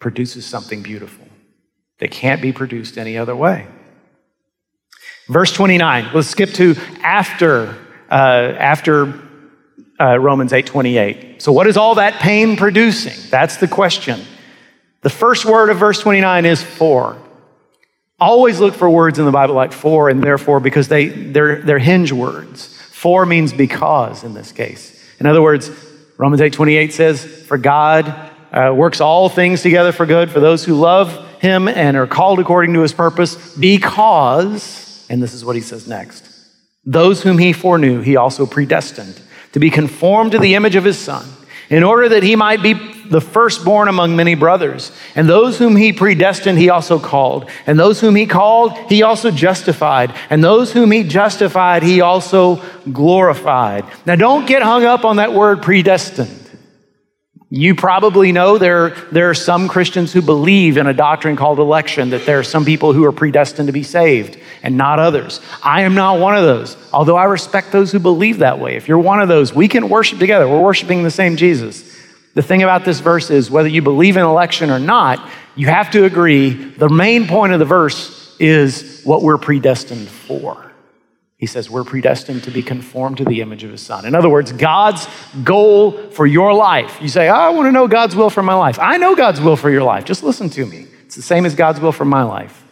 produces 0.00 0.44
something 0.44 0.82
beautiful. 0.82 1.29
They 2.00 2.08
can't 2.08 2.42
be 2.42 2.52
produced 2.52 2.98
any 2.98 3.16
other 3.16 3.36
way. 3.36 3.66
Verse 5.28 5.52
29, 5.52 6.08
let's 6.12 6.28
skip 6.28 6.50
to 6.54 6.74
after, 7.02 7.76
uh, 8.10 8.14
after 8.58 9.20
uh, 10.00 10.18
Romans 10.18 10.52
8 10.52 10.66
28. 10.66 11.42
So, 11.42 11.52
what 11.52 11.66
is 11.66 11.76
all 11.76 11.96
that 11.96 12.14
pain 12.14 12.56
producing? 12.56 13.30
That's 13.30 13.58
the 13.58 13.68
question. 13.68 14.20
The 15.02 15.10
first 15.10 15.44
word 15.44 15.70
of 15.70 15.78
verse 15.78 16.00
29 16.00 16.46
is 16.46 16.62
for. 16.62 17.16
Always 18.18 18.60
look 18.60 18.74
for 18.74 18.90
words 18.90 19.18
in 19.18 19.24
the 19.24 19.30
Bible 19.30 19.54
like 19.54 19.72
for 19.72 20.08
and 20.08 20.22
therefore 20.22 20.60
because 20.60 20.88
they, 20.88 21.08
they're, 21.08 21.62
they're 21.62 21.78
hinge 21.78 22.12
words. 22.12 22.76
For 22.92 23.24
means 23.24 23.52
because 23.52 24.24
in 24.24 24.34
this 24.34 24.52
case. 24.52 24.98
In 25.20 25.26
other 25.26 25.40
words, 25.40 25.70
Romans 26.18 26.40
8 26.40 26.52
28 26.52 26.92
says, 26.92 27.24
For 27.46 27.56
God 27.56 28.08
uh, 28.52 28.74
works 28.74 29.00
all 29.00 29.28
things 29.28 29.62
together 29.62 29.92
for 29.92 30.06
good 30.06 30.30
for 30.30 30.40
those 30.40 30.64
who 30.64 30.74
love 30.74 31.29
him 31.40 31.68
and 31.68 31.96
are 31.96 32.06
called 32.06 32.38
according 32.38 32.74
to 32.74 32.82
his 32.82 32.92
purpose 32.92 33.56
because, 33.56 35.06
and 35.08 35.22
this 35.22 35.34
is 35.34 35.44
what 35.44 35.56
he 35.56 35.62
says 35.62 35.88
next, 35.88 36.24
those 36.84 37.22
whom 37.22 37.38
he 37.38 37.52
foreknew, 37.52 38.00
he 38.00 38.16
also 38.16 38.46
predestined 38.46 39.20
to 39.52 39.58
be 39.58 39.70
conformed 39.70 40.32
to 40.32 40.38
the 40.38 40.54
image 40.54 40.76
of 40.76 40.84
his 40.84 40.98
son, 40.98 41.26
in 41.70 41.82
order 41.82 42.08
that 42.10 42.22
he 42.22 42.36
might 42.36 42.62
be 42.62 42.74
the 43.10 43.20
firstborn 43.20 43.88
among 43.88 44.14
many 44.14 44.34
brothers. 44.34 44.92
And 45.14 45.28
those 45.28 45.58
whom 45.58 45.76
he 45.76 45.92
predestined, 45.92 46.58
he 46.58 46.68
also 46.68 46.98
called. 46.98 47.50
And 47.66 47.78
those 47.78 48.00
whom 48.00 48.14
he 48.14 48.26
called, 48.26 48.76
he 48.88 49.02
also 49.02 49.30
justified. 49.30 50.14
And 50.30 50.44
those 50.44 50.72
whom 50.72 50.92
he 50.92 51.02
justified, 51.02 51.82
he 51.82 52.00
also 52.00 52.62
glorified. 52.92 53.84
Now, 54.06 54.14
don't 54.14 54.46
get 54.46 54.62
hung 54.62 54.84
up 54.84 55.04
on 55.04 55.16
that 55.16 55.32
word 55.32 55.62
predestined. 55.62 56.39
You 57.52 57.74
probably 57.74 58.30
know 58.30 58.58
there, 58.58 58.90
there 59.10 59.28
are 59.28 59.34
some 59.34 59.66
Christians 59.66 60.12
who 60.12 60.22
believe 60.22 60.76
in 60.76 60.86
a 60.86 60.94
doctrine 60.94 61.34
called 61.34 61.58
election, 61.58 62.10
that 62.10 62.24
there 62.24 62.38
are 62.38 62.44
some 62.44 62.64
people 62.64 62.92
who 62.92 63.04
are 63.04 63.10
predestined 63.10 63.66
to 63.66 63.72
be 63.72 63.82
saved 63.82 64.38
and 64.62 64.76
not 64.76 65.00
others. 65.00 65.40
I 65.60 65.82
am 65.82 65.94
not 65.94 66.20
one 66.20 66.36
of 66.36 66.44
those, 66.44 66.76
although 66.92 67.16
I 67.16 67.24
respect 67.24 67.72
those 67.72 67.90
who 67.90 67.98
believe 67.98 68.38
that 68.38 68.60
way. 68.60 68.76
If 68.76 68.86
you're 68.86 69.00
one 69.00 69.20
of 69.20 69.26
those, 69.26 69.52
we 69.52 69.66
can 69.66 69.88
worship 69.88 70.20
together. 70.20 70.46
We're 70.46 70.62
worshiping 70.62 71.02
the 71.02 71.10
same 71.10 71.36
Jesus. 71.36 71.82
The 72.34 72.42
thing 72.42 72.62
about 72.62 72.84
this 72.84 73.00
verse 73.00 73.30
is 73.30 73.50
whether 73.50 73.68
you 73.68 73.82
believe 73.82 74.16
in 74.16 74.22
election 74.22 74.70
or 74.70 74.78
not, 74.78 75.28
you 75.56 75.66
have 75.66 75.90
to 75.90 76.04
agree 76.04 76.50
the 76.50 76.88
main 76.88 77.26
point 77.26 77.52
of 77.52 77.58
the 77.58 77.64
verse 77.64 78.36
is 78.38 79.02
what 79.02 79.22
we're 79.22 79.38
predestined 79.38 80.08
for. 80.08 80.69
He 81.40 81.46
says 81.46 81.70
we're 81.70 81.84
predestined 81.84 82.44
to 82.44 82.50
be 82.50 82.62
conformed 82.62 83.16
to 83.16 83.24
the 83.24 83.40
image 83.40 83.64
of 83.64 83.70
his 83.70 83.80
son. 83.80 84.04
In 84.04 84.14
other 84.14 84.28
words, 84.28 84.52
God's 84.52 85.08
goal 85.42 86.10
for 86.10 86.26
your 86.26 86.52
life. 86.52 86.98
You 87.00 87.08
say, 87.08 87.30
oh, 87.30 87.34
I 87.34 87.48
want 87.48 87.66
to 87.66 87.72
know 87.72 87.88
God's 87.88 88.14
will 88.14 88.28
for 88.28 88.42
my 88.42 88.52
life. 88.52 88.78
I 88.78 88.98
know 88.98 89.16
God's 89.16 89.40
will 89.40 89.56
for 89.56 89.70
your 89.70 89.82
life. 89.82 90.04
Just 90.04 90.22
listen 90.22 90.50
to 90.50 90.66
me. 90.66 90.86
It's 91.06 91.16
the 91.16 91.22
same 91.22 91.46
as 91.46 91.54
God's 91.54 91.80
will 91.80 91.92
for 91.92 92.04
my 92.04 92.24
life. 92.24 92.62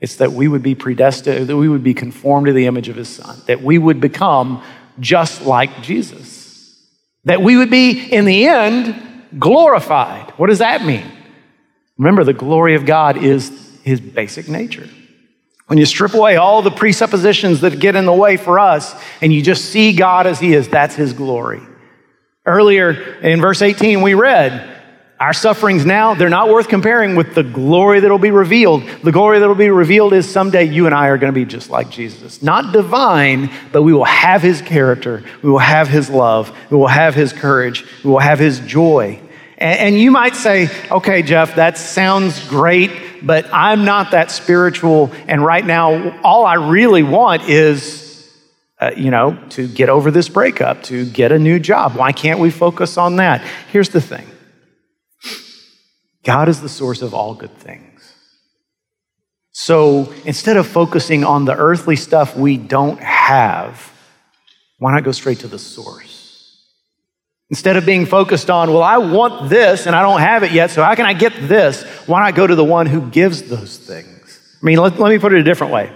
It's 0.00 0.16
that 0.16 0.32
we 0.32 0.48
would 0.48 0.62
be 0.62 0.74
predestined, 0.74 1.48
that 1.48 1.58
we 1.58 1.68
would 1.68 1.84
be 1.84 1.92
conformed 1.92 2.46
to 2.46 2.54
the 2.54 2.64
image 2.64 2.88
of 2.88 2.96
his 2.96 3.10
son, 3.10 3.38
that 3.48 3.60
we 3.60 3.76
would 3.76 4.00
become 4.00 4.62
just 4.98 5.42
like 5.42 5.82
Jesus. 5.82 6.74
That 7.24 7.42
we 7.42 7.58
would 7.58 7.70
be, 7.70 8.00
in 8.00 8.24
the 8.24 8.46
end, 8.46 9.26
glorified. 9.38 10.30
What 10.38 10.46
does 10.46 10.60
that 10.60 10.86
mean? 10.86 11.04
Remember, 11.98 12.24
the 12.24 12.32
glory 12.32 12.76
of 12.76 12.86
God 12.86 13.18
is 13.18 13.78
his 13.84 14.00
basic 14.00 14.48
nature. 14.48 14.88
When 15.66 15.78
you 15.78 15.86
strip 15.86 16.14
away 16.14 16.36
all 16.36 16.62
the 16.62 16.70
presuppositions 16.70 17.60
that 17.62 17.80
get 17.80 17.96
in 17.96 18.04
the 18.04 18.12
way 18.12 18.36
for 18.36 18.58
us 18.58 18.94
and 19.20 19.32
you 19.32 19.42
just 19.42 19.66
see 19.66 19.92
God 19.94 20.26
as 20.26 20.38
he 20.38 20.54
is, 20.54 20.68
that's 20.68 20.94
his 20.94 21.12
glory. 21.12 21.60
Earlier 22.44 22.92
in 23.20 23.40
verse 23.40 23.62
18, 23.62 24.02
we 24.02 24.14
read, 24.14 24.76
our 25.18 25.32
sufferings 25.32 25.86
now, 25.86 26.14
they're 26.14 26.28
not 26.28 26.50
worth 26.50 26.68
comparing 26.68 27.16
with 27.16 27.34
the 27.34 27.42
glory 27.42 28.00
that'll 28.00 28.18
be 28.18 28.30
revealed. 28.30 28.86
The 29.02 29.12
glory 29.12 29.38
that'll 29.38 29.54
be 29.54 29.70
revealed 29.70 30.12
is 30.12 30.30
someday 30.30 30.64
you 30.64 30.84
and 30.84 30.94
I 30.94 31.06
are 31.06 31.16
going 31.16 31.32
to 31.32 31.34
be 31.34 31.46
just 31.46 31.70
like 31.70 31.88
Jesus. 31.88 32.42
Not 32.42 32.72
divine, 32.74 33.50
but 33.72 33.82
we 33.82 33.94
will 33.94 34.04
have 34.04 34.42
his 34.42 34.60
character. 34.60 35.24
We 35.42 35.50
will 35.50 35.58
have 35.58 35.88
his 35.88 36.10
love. 36.10 36.54
We 36.70 36.76
will 36.76 36.86
have 36.86 37.14
his 37.14 37.32
courage. 37.32 37.86
We 38.04 38.10
will 38.10 38.18
have 38.18 38.38
his 38.38 38.60
joy. 38.60 39.18
And, 39.56 39.78
and 39.78 39.98
you 39.98 40.10
might 40.10 40.36
say, 40.36 40.68
okay, 40.90 41.22
Jeff, 41.22 41.56
that 41.56 41.78
sounds 41.78 42.46
great, 42.46 42.90
but 43.26 43.52
I'm 43.52 43.84
not 43.84 44.12
that 44.12 44.30
spiritual. 44.30 45.10
And 45.26 45.44
right 45.44 45.66
now, 45.66 46.20
all 46.20 46.46
I 46.46 46.54
really 46.54 47.02
want 47.02 47.48
is, 47.48 48.32
uh, 48.80 48.92
you 48.96 49.10
know, 49.10 49.36
to 49.50 49.66
get 49.66 49.88
over 49.88 50.10
this 50.10 50.28
breakup, 50.28 50.84
to 50.84 51.04
get 51.04 51.32
a 51.32 51.38
new 51.38 51.58
job. 51.58 51.96
Why 51.96 52.12
can't 52.12 52.38
we 52.38 52.50
focus 52.50 52.96
on 52.96 53.16
that? 53.16 53.40
Here's 53.72 53.88
the 53.88 54.00
thing 54.00 54.26
God 56.24 56.48
is 56.48 56.60
the 56.60 56.68
source 56.68 57.02
of 57.02 57.14
all 57.14 57.34
good 57.34 57.56
things. 57.58 58.14
So 59.52 60.12
instead 60.24 60.56
of 60.56 60.66
focusing 60.66 61.24
on 61.24 61.46
the 61.46 61.56
earthly 61.56 61.96
stuff 61.96 62.36
we 62.36 62.56
don't 62.56 63.00
have, 63.00 63.92
why 64.78 64.94
not 64.94 65.02
go 65.02 65.12
straight 65.12 65.40
to 65.40 65.48
the 65.48 65.58
source? 65.58 66.15
Instead 67.48 67.76
of 67.76 67.86
being 67.86 68.06
focused 68.06 68.50
on, 68.50 68.72
well, 68.72 68.82
I 68.82 68.98
want 68.98 69.48
this 69.48 69.86
and 69.86 69.94
I 69.94 70.02
don't 70.02 70.20
have 70.20 70.42
it 70.42 70.50
yet, 70.50 70.70
so 70.70 70.82
how 70.82 70.94
can 70.96 71.06
I 71.06 71.12
get 71.12 71.32
this? 71.48 71.84
Why 72.06 72.24
not 72.24 72.34
go 72.34 72.46
to 72.46 72.54
the 72.54 72.64
one 72.64 72.86
who 72.86 73.08
gives 73.08 73.42
those 73.42 73.76
things? 73.76 74.40
I 74.60 74.66
mean, 74.66 74.78
let, 74.78 74.98
let 74.98 75.10
me 75.10 75.18
put 75.18 75.32
it 75.32 75.38
a 75.38 75.44
different 75.44 75.72
way. 75.72 75.92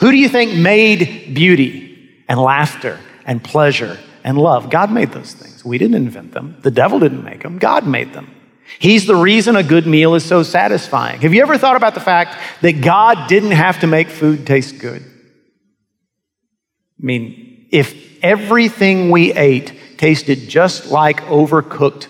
Who 0.00 0.10
do 0.10 0.16
you 0.16 0.28
think 0.28 0.54
made 0.54 1.34
beauty 1.34 2.22
and 2.28 2.40
laughter 2.40 2.98
and 3.24 3.42
pleasure 3.42 3.98
and 4.22 4.38
love? 4.38 4.70
God 4.70 4.92
made 4.92 5.10
those 5.10 5.32
things. 5.32 5.64
We 5.64 5.78
didn't 5.78 5.96
invent 5.96 6.32
them. 6.32 6.56
The 6.62 6.70
devil 6.70 7.00
didn't 7.00 7.24
make 7.24 7.42
them. 7.42 7.58
God 7.58 7.86
made 7.86 8.12
them. 8.12 8.32
He's 8.78 9.06
the 9.06 9.16
reason 9.16 9.56
a 9.56 9.62
good 9.62 9.86
meal 9.86 10.14
is 10.14 10.24
so 10.24 10.42
satisfying. 10.42 11.20
Have 11.22 11.34
you 11.34 11.42
ever 11.42 11.58
thought 11.58 11.76
about 11.76 11.94
the 11.94 12.00
fact 12.00 12.36
that 12.62 12.80
God 12.80 13.28
didn't 13.28 13.52
have 13.52 13.80
to 13.80 13.86
make 13.86 14.08
food 14.08 14.46
taste 14.46 14.78
good? 14.78 15.02
I 15.02 17.04
mean, 17.04 17.66
if 17.70 18.15
everything 18.26 19.10
we 19.10 19.32
ate 19.32 19.98
tasted 19.98 20.48
just 20.48 20.90
like 20.90 21.20
overcooked, 21.26 22.08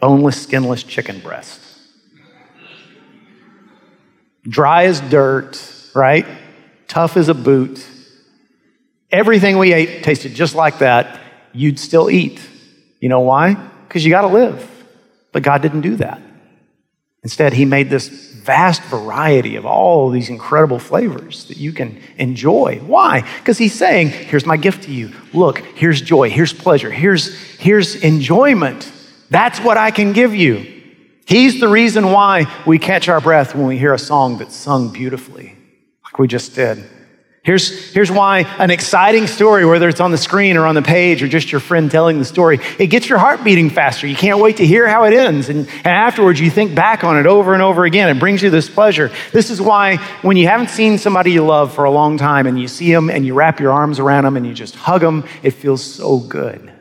boneless, 0.00 0.42
skinless 0.42 0.82
chicken 0.82 1.20
breast, 1.20 1.60
dry 4.42 4.86
as 4.86 5.00
dirt, 5.00 5.62
right? 5.94 6.26
Tough 6.88 7.16
as 7.16 7.28
a 7.28 7.34
boot, 7.34 7.86
everything 9.12 9.58
we 9.58 9.72
ate 9.72 10.02
tasted 10.02 10.34
just 10.34 10.56
like 10.56 10.78
that, 10.80 11.20
you'd 11.52 11.78
still 11.78 12.10
eat. 12.10 12.40
You 12.98 13.08
know 13.08 13.20
why? 13.20 13.54
Because 13.86 14.04
you 14.04 14.10
got 14.10 14.22
to 14.22 14.28
live. 14.28 14.68
But 15.30 15.44
God 15.44 15.62
didn't 15.62 15.82
do 15.82 15.96
that. 15.96 16.20
Instead, 17.22 17.52
He 17.52 17.64
made 17.64 17.90
this 17.90 18.31
vast 18.44 18.82
variety 18.82 19.56
of 19.56 19.64
all 19.64 20.10
these 20.10 20.28
incredible 20.28 20.78
flavors 20.78 21.44
that 21.46 21.56
you 21.56 21.72
can 21.72 22.00
enjoy. 22.16 22.80
Why? 22.84 23.22
Because 23.38 23.58
He's 23.58 23.74
saying, 23.74 24.08
Here's 24.08 24.46
my 24.46 24.56
gift 24.56 24.84
to 24.84 24.92
you. 24.92 25.12
Look, 25.32 25.58
here's 25.58 26.00
joy, 26.00 26.30
here's 26.30 26.52
pleasure, 26.52 26.90
here's, 26.90 27.34
here's 27.58 27.96
enjoyment. 27.96 28.90
That's 29.30 29.58
what 29.60 29.76
I 29.76 29.90
can 29.90 30.12
give 30.12 30.34
you. 30.34 30.68
He's 31.26 31.60
the 31.60 31.68
reason 31.68 32.10
why 32.10 32.52
we 32.66 32.78
catch 32.78 33.08
our 33.08 33.20
breath 33.20 33.54
when 33.54 33.66
we 33.66 33.78
hear 33.78 33.94
a 33.94 33.98
song 33.98 34.38
that's 34.38 34.54
sung 34.54 34.92
beautifully, 34.92 35.56
like 36.04 36.18
we 36.18 36.26
just 36.26 36.54
did. 36.54 36.84
Here's, 37.44 37.92
here's 37.92 38.10
why 38.10 38.40
an 38.58 38.70
exciting 38.70 39.26
story, 39.26 39.66
whether 39.66 39.88
it's 39.88 39.98
on 39.98 40.12
the 40.12 40.18
screen 40.18 40.56
or 40.56 40.64
on 40.64 40.76
the 40.76 40.82
page 40.82 41.24
or 41.24 41.28
just 41.28 41.50
your 41.50 41.60
friend 41.60 41.90
telling 41.90 42.20
the 42.20 42.24
story, 42.24 42.60
it 42.78 42.86
gets 42.86 43.08
your 43.08 43.18
heart 43.18 43.42
beating 43.42 43.68
faster. 43.68 44.06
You 44.06 44.14
can't 44.14 44.38
wait 44.38 44.58
to 44.58 44.66
hear 44.66 44.86
how 44.86 45.04
it 45.04 45.12
ends. 45.12 45.48
And, 45.48 45.66
and 45.66 45.86
afterwards, 45.86 46.38
you 46.38 46.50
think 46.50 46.72
back 46.72 47.02
on 47.02 47.18
it 47.18 47.26
over 47.26 47.52
and 47.52 47.60
over 47.60 47.84
again. 47.84 48.08
It 48.16 48.20
brings 48.20 48.42
you 48.42 48.50
this 48.50 48.70
pleasure. 48.70 49.10
This 49.32 49.50
is 49.50 49.60
why 49.60 49.96
when 50.22 50.36
you 50.36 50.46
haven't 50.46 50.70
seen 50.70 50.98
somebody 50.98 51.32
you 51.32 51.44
love 51.44 51.74
for 51.74 51.82
a 51.82 51.90
long 51.90 52.16
time 52.16 52.46
and 52.46 52.60
you 52.60 52.68
see 52.68 52.92
them 52.92 53.10
and 53.10 53.26
you 53.26 53.34
wrap 53.34 53.58
your 53.58 53.72
arms 53.72 53.98
around 53.98 54.22
them 54.22 54.36
and 54.36 54.46
you 54.46 54.54
just 54.54 54.76
hug 54.76 55.00
them, 55.00 55.24
it 55.42 55.50
feels 55.50 55.82
so 55.82 56.20
good. 56.20 56.72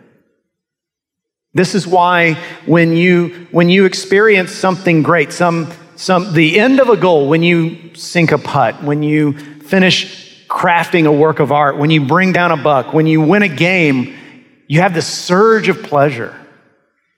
This 1.55 1.73
is 1.73 1.87
why 1.87 2.35
when 2.67 2.95
you, 2.95 3.47
when 3.49 3.69
you 3.69 3.85
experience 3.85 4.51
something 4.51 5.01
great, 5.01 5.33
some, 5.33 5.71
some, 5.95 6.33
the 6.33 6.59
end 6.59 6.79
of 6.79 6.89
a 6.89 6.97
goal, 6.97 7.27
when 7.27 7.41
you 7.41 7.95
sink 7.95 8.31
a 8.31 8.37
putt, 8.37 8.83
when 8.83 9.01
you 9.01 9.33
finish 9.61 10.30
crafting 10.51 11.05
a 11.05 11.11
work 11.11 11.39
of 11.39 11.53
art, 11.53 11.77
when 11.77 11.89
you 11.89 12.05
bring 12.05 12.33
down 12.33 12.51
a 12.51 12.57
buck, 12.57 12.93
when 12.93 13.07
you 13.07 13.21
win 13.21 13.41
a 13.41 13.47
game, 13.47 14.13
you 14.67 14.81
have 14.81 14.93
this 14.93 15.07
surge 15.07 15.69
of 15.69 15.81
pleasure. 15.81 16.37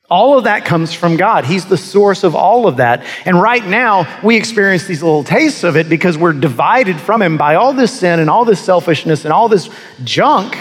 All 0.07 0.37
of 0.37 0.43
that 0.43 0.65
comes 0.65 0.93
from 0.93 1.17
God. 1.17 1.43
He's 1.43 1.65
the 1.65 1.77
source 1.77 2.23
of 2.23 2.35
all 2.35 2.67
of 2.67 2.77
that. 2.77 3.03
And 3.25 3.41
right 3.41 3.65
now, 3.65 4.21
we 4.21 4.37
experience 4.37 4.85
these 4.85 5.01
little 5.01 5.23
tastes 5.23 5.63
of 5.63 5.75
it 5.75 5.89
because 5.89 6.15
we're 6.15 6.33
divided 6.33 6.99
from 6.99 7.23
Him 7.23 7.37
by 7.37 7.55
all 7.55 7.73
this 7.73 7.99
sin 7.99 8.19
and 8.19 8.29
all 8.29 8.45
this 8.45 8.63
selfishness 8.63 9.25
and 9.25 9.33
all 9.33 9.49
this 9.49 9.67
junk. 10.03 10.55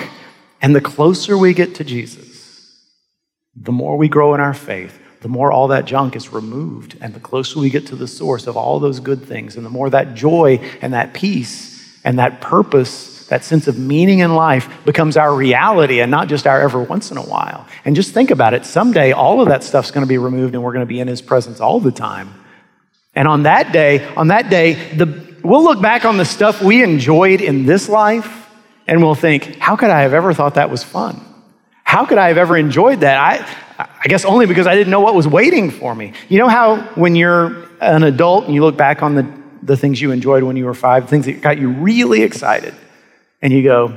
And 0.62 0.75
the 0.75 0.81
closer 0.81 1.37
we 1.37 1.52
get 1.52 1.75
to 1.75 1.85
Jesus, 1.85 2.81
the 3.55 3.73
more 3.73 3.99
we 3.99 4.09
grow 4.09 4.33
in 4.33 4.41
our 4.41 4.55
faith, 4.55 4.99
the 5.21 5.29
more 5.29 5.52
all 5.52 5.69
that 5.69 5.85
junk 5.85 6.17
is 6.17 6.33
removed. 6.33 6.97
And 7.02 7.12
the 7.12 7.21
closer 7.21 7.61
we 7.61 7.69
get 7.69 7.88
to 7.88 7.97
the 7.97 8.09
source 8.09 8.47
of 8.47 8.57
all 8.57 8.81
those 8.81 8.99
good 8.99 9.23
things, 9.23 9.57
and 9.57 9.67
the 9.67 9.71
more 9.71 9.91
that 9.91 10.14
joy 10.14 10.59
and 10.81 10.95
that 10.95 11.12
peace 11.12 11.72
and 12.04 12.18
that 12.18 12.40
purpose, 12.40 13.26
that 13.26 13.44
sense 13.44 13.68
of 13.68 13.78
meaning 13.78 14.21
in 14.21 14.35
life 14.35 14.68
becomes 14.85 15.16
our 15.16 15.35
reality 15.35 16.00
and 16.00 16.11
not 16.11 16.28
just 16.28 16.47
our 16.47 16.61
ever 16.61 16.82
once 16.82 17.11
in 17.11 17.16
a 17.16 17.23
while. 17.23 17.66
And 17.85 17.94
just 17.97 18.12
think 18.12 18.30
about 18.30 18.54
it 18.54 18.64
someday, 18.64 19.12
all 19.12 19.40
of 19.40 19.49
that 19.49 19.62
stuff's 19.62 19.90
going 19.90 20.04
to 20.04 20.09
be 20.09 20.18
removed 20.18 20.54
and 20.54 20.62
we're 20.62 20.73
going 20.73 20.87
to 20.87 20.87
be 20.87 21.00
in 21.00 21.09
His 21.09 21.23
presence 21.23 21.61
all 21.61 21.80
the 21.80 21.92
time. 21.92 22.35
And 23.14 23.28
on 23.28 23.44
that 23.44 23.73
day, 23.73 24.06
on 24.14 24.28
that 24.28 24.50
day, 24.50 24.75
the, 24.94 25.37
we'll 25.42 25.64
look 25.64 25.80
back 25.80 26.04
on 26.04 26.16
the 26.16 26.25
stuff 26.25 26.62
we 26.62 26.82
enjoyed 26.82 27.40
in 27.40 27.66
this 27.66 27.88
life 27.88 28.49
and 28.87 29.02
we'll 29.02 29.14
think, 29.14 29.56
how 29.56 29.76
could 29.76 29.90
I 29.90 30.02
have 30.02 30.14
ever 30.14 30.35
thought 30.35 30.54
that 30.54 30.71
was 30.71 30.82
fun? 30.82 31.21
How 31.85 32.06
could 32.06 32.18
I 32.18 32.28
have 32.28 32.38
ever 32.38 32.56
enjoyed 32.56 33.00
that? 33.00 33.18
I, 33.18 33.87
I 34.02 34.09
guess 34.09 34.25
only 34.25 34.47
because 34.47 34.66
I 34.66 34.75
didn't 34.75 34.90
know 34.90 35.00
what 35.00 35.14
was 35.14 35.28
waiting 35.28 35.71
for 35.71 35.94
me. 35.94 36.14
You 36.28 36.38
know 36.38 36.49
how 36.49 36.80
when 36.94 37.14
you're 37.14 37.68
an 37.80 38.02
adult 38.02 38.47
and 38.47 38.54
you 38.54 38.62
look 38.62 38.76
back 38.76 39.02
on 39.02 39.14
the 39.14 39.42
the 39.62 39.76
things 39.76 40.00
you 40.00 40.11
enjoyed 40.11 40.42
when 40.42 40.57
you 40.57 40.64
were 40.64 40.75
five, 40.75 41.09
things 41.09 41.26
that 41.26 41.40
got 41.40 41.59
you 41.59 41.71
really 41.71 42.23
excited, 42.23 42.75
and 43.40 43.52
you 43.52 43.62
go, 43.62 43.97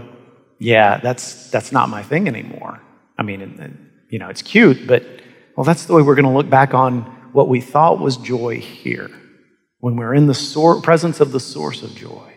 yeah, 0.60 1.00
that's, 1.00 1.50
that's 1.50 1.72
not 1.72 1.90
my 1.90 2.04
thing 2.04 2.28
anymore. 2.28 2.82
I 3.18 3.24
mean, 3.24 3.90
you 4.10 4.20
know, 4.20 4.30
it's 4.30 4.42
cute, 4.42 4.88
but 4.88 5.04
well, 5.56 5.64
that's 5.64 5.86
the 5.86 5.94
way 5.94 6.02
we're 6.02 6.16
going 6.16 6.26
to 6.26 6.32
look 6.32 6.50
back 6.50 6.74
on 6.74 7.02
what 7.32 7.50
we 7.50 7.62
thought 7.62 8.00
was 8.00 8.18
joy 8.18 8.60
here 8.60 9.10
when 9.80 9.96
we're 9.96 10.14
in 10.14 10.28
the 10.28 10.34
sor- 10.34 10.82
presence 10.82 11.20
of 11.20 11.32
the 11.32 11.40
source 11.40 11.84
of 11.84 11.96
joy. 11.96 12.34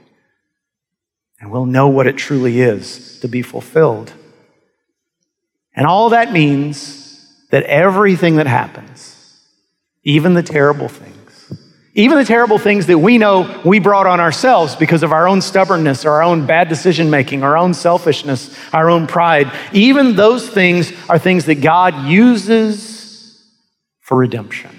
And 1.40 1.52
we'll 1.52 1.66
know 1.66 1.88
what 1.88 2.06
it 2.06 2.16
truly 2.16 2.60
is 2.60 3.20
to 3.20 3.28
be 3.28 3.42
fulfilled. 3.42 4.12
And 5.74 5.86
all 5.86 6.10
that 6.10 6.32
means 6.32 7.26
that 7.50 7.62
everything 7.64 8.36
that 8.36 8.46
happens, 8.46 9.40
even 10.02 10.34
the 10.34 10.42
terrible 10.42 10.88
things, 10.88 11.17
even 11.98 12.16
the 12.16 12.24
terrible 12.24 12.58
things 12.58 12.86
that 12.86 12.96
we 12.96 13.18
know 13.18 13.60
we 13.64 13.80
brought 13.80 14.06
on 14.06 14.20
ourselves 14.20 14.76
because 14.76 15.02
of 15.02 15.12
our 15.12 15.26
own 15.26 15.40
stubbornness, 15.40 16.04
or 16.04 16.12
our 16.12 16.22
own 16.22 16.46
bad 16.46 16.68
decision 16.68 17.10
making, 17.10 17.42
our 17.42 17.56
own 17.56 17.74
selfishness, 17.74 18.56
our 18.72 18.88
own 18.88 19.08
pride, 19.08 19.50
even 19.72 20.14
those 20.14 20.48
things 20.48 20.92
are 21.08 21.18
things 21.18 21.46
that 21.46 21.56
God 21.56 22.06
uses 22.06 23.44
for 23.98 24.16
redemption. 24.16 24.70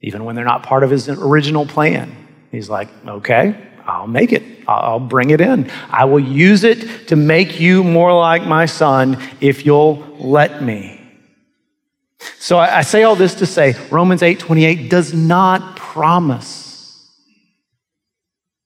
Even 0.00 0.24
when 0.24 0.36
they're 0.36 0.44
not 0.44 0.62
part 0.62 0.84
of 0.84 0.90
his 0.90 1.08
original 1.08 1.66
plan. 1.66 2.16
He's 2.52 2.70
like, 2.70 2.88
okay, 3.04 3.60
I'll 3.84 4.06
make 4.06 4.32
it. 4.32 4.44
I'll 4.68 5.00
bring 5.00 5.30
it 5.30 5.40
in. 5.40 5.68
I 5.90 6.04
will 6.04 6.20
use 6.20 6.62
it 6.62 7.08
to 7.08 7.16
make 7.16 7.58
you 7.58 7.82
more 7.82 8.16
like 8.16 8.46
my 8.46 8.66
son 8.66 9.20
if 9.40 9.66
you'll 9.66 9.96
let 10.20 10.62
me. 10.62 10.99
So 12.38 12.58
I, 12.58 12.78
I 12.78 12.82
say 12.82 13.02
all 13.02 13.16
this 13.16 13.34
to 13.36 13.46
say 13.46 13.76
Romans 13.90 14.22
8 14.22 14.38
28 14.38 14.90
does 14.90 15.14
not 15.14 15.76
promise 15.76 16.60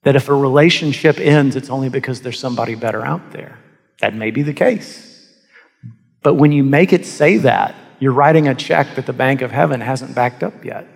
that 0.03 0.15
if 0.15 0.29
a 0.29 0.33
relationship 0.33 1.19
ends, 1.19 1.55
it's 1.55 1.69
only 1.69 1.89
because 1.89 2.21
there's 2.21 2.39
somebody 2.39 2.75
better 2.75 3.03
out 3.03 3.31
there. 3.31 3.57
That 4.01 4.13
may 4.13 4.31
be 4.31 4.43
the 4.43 4.53
case. 4.53 5.11
But 6.21 6.35
when 6.35 6.51
you 6.51 6.63
make 6.63 6.93
it 6.93 7.05
say 7.05 7.37
that, 7.37 7.75
you're 7.99 8.13
writing 8.13 8.47
a 8.47 8.55
check 8.55 8.95
that 8.95 9.05
the 9.05 9.13
Bank 9.13 9.41
of 9.41 9.51
Heaven 9.51 9.81
hasn't 9.81 10.15
backed 10.15 10.43
up 10.43 10.63
yet. 10.63 10.87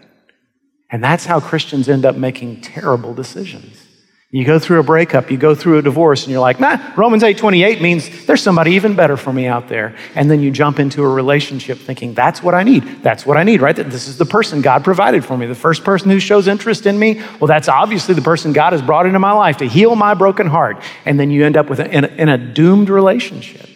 And 0.91 1.03
that's 1.03 1.25
how 1.25 1.39
Christians 1.39 1.87
end 1.87 2.05
up 2.05 2.15
making 2.15 2.61
terrible 2.61 3.13
decisions. 3.13 3.88
You 4.31 4.45
go 4.45 4.59
through 4.59 4.79
a 4.79 4.83
breakup, 4.83 5.31
you 5.31 5.37
go 5.37 5.55
through 5.55 5.79
a 5.79 5.81
divorce, 5.81 6.23
and 6.23 6.31
you're 6.31 6.39
like, 6.39 6.59
nah, 6.59 6.77
Romans 6.95 7.23
8:28 7.23 7.81
means 7.81 8.27
there's 8.27 8.43
somebody 8.43 8.73
even 8.73 8.95
better 8.95 9.17
for 9.17 9.33
me 9.33 9.47
out 9.47 9.69
there. 9.69 9.95
And 10.13 10.29
then 10.29 10.39
you 10.39 10.51
jump 10.51 10.79
into 10.79 11.03
a 11.03 11.09
relationship 11.09 11.79
thinking, 11.79 12.13
that's 12.13 12.43
what 12.43 12.53
I 12.53 12.61
need. 12.61 13.01
That's 13.01 13.25
what 13.25 13.37
I 13.37 13.43
need, 13.43 13.59
right? 13.59 13.75
This 13.75 14.07
is 14.07 14.19
the 14.19 14.27
person 14.27 14.61
God 14.61 14.83
provided 14.83 15.25
for 15.25 15.35
me. 15.35 15.47
The 15.47 15.55
first 15.55 15.83
person 15.83 16.11
who 16.11 16.19
shows 16.19 16.47
interest 16.47 16.85
in 16.85 16.99
me, 16.99 17.23
well, 17.39 17.47
that's 17.47 17.67
obviously 17.67 18.13
the 18.13 18.21
person 18.21 18.53
God 18.53 18.73
has 18.73 18.83
brought 18.83 19.07
into 19.07 19.17
my 19.17 19.31
life 19.31 19.57
to 19.57 19.65
heal 19.67 19.95
my 19.95 20.13
broken 20.13 20.45
heart. 20.45 20.83
And 21.05 21.19
then 21.19 21.31
you 21.31 21.43
end 21.43 21.57
up 21.57 21.67
with 21.67 21.79
a, 21.79 21.89
in, 21.89 22.05
a, 22.05 22.07
in 22.09 22.29
a 22.29 22.37
doomed 22.37 22.89
relationship. 22.89 23.67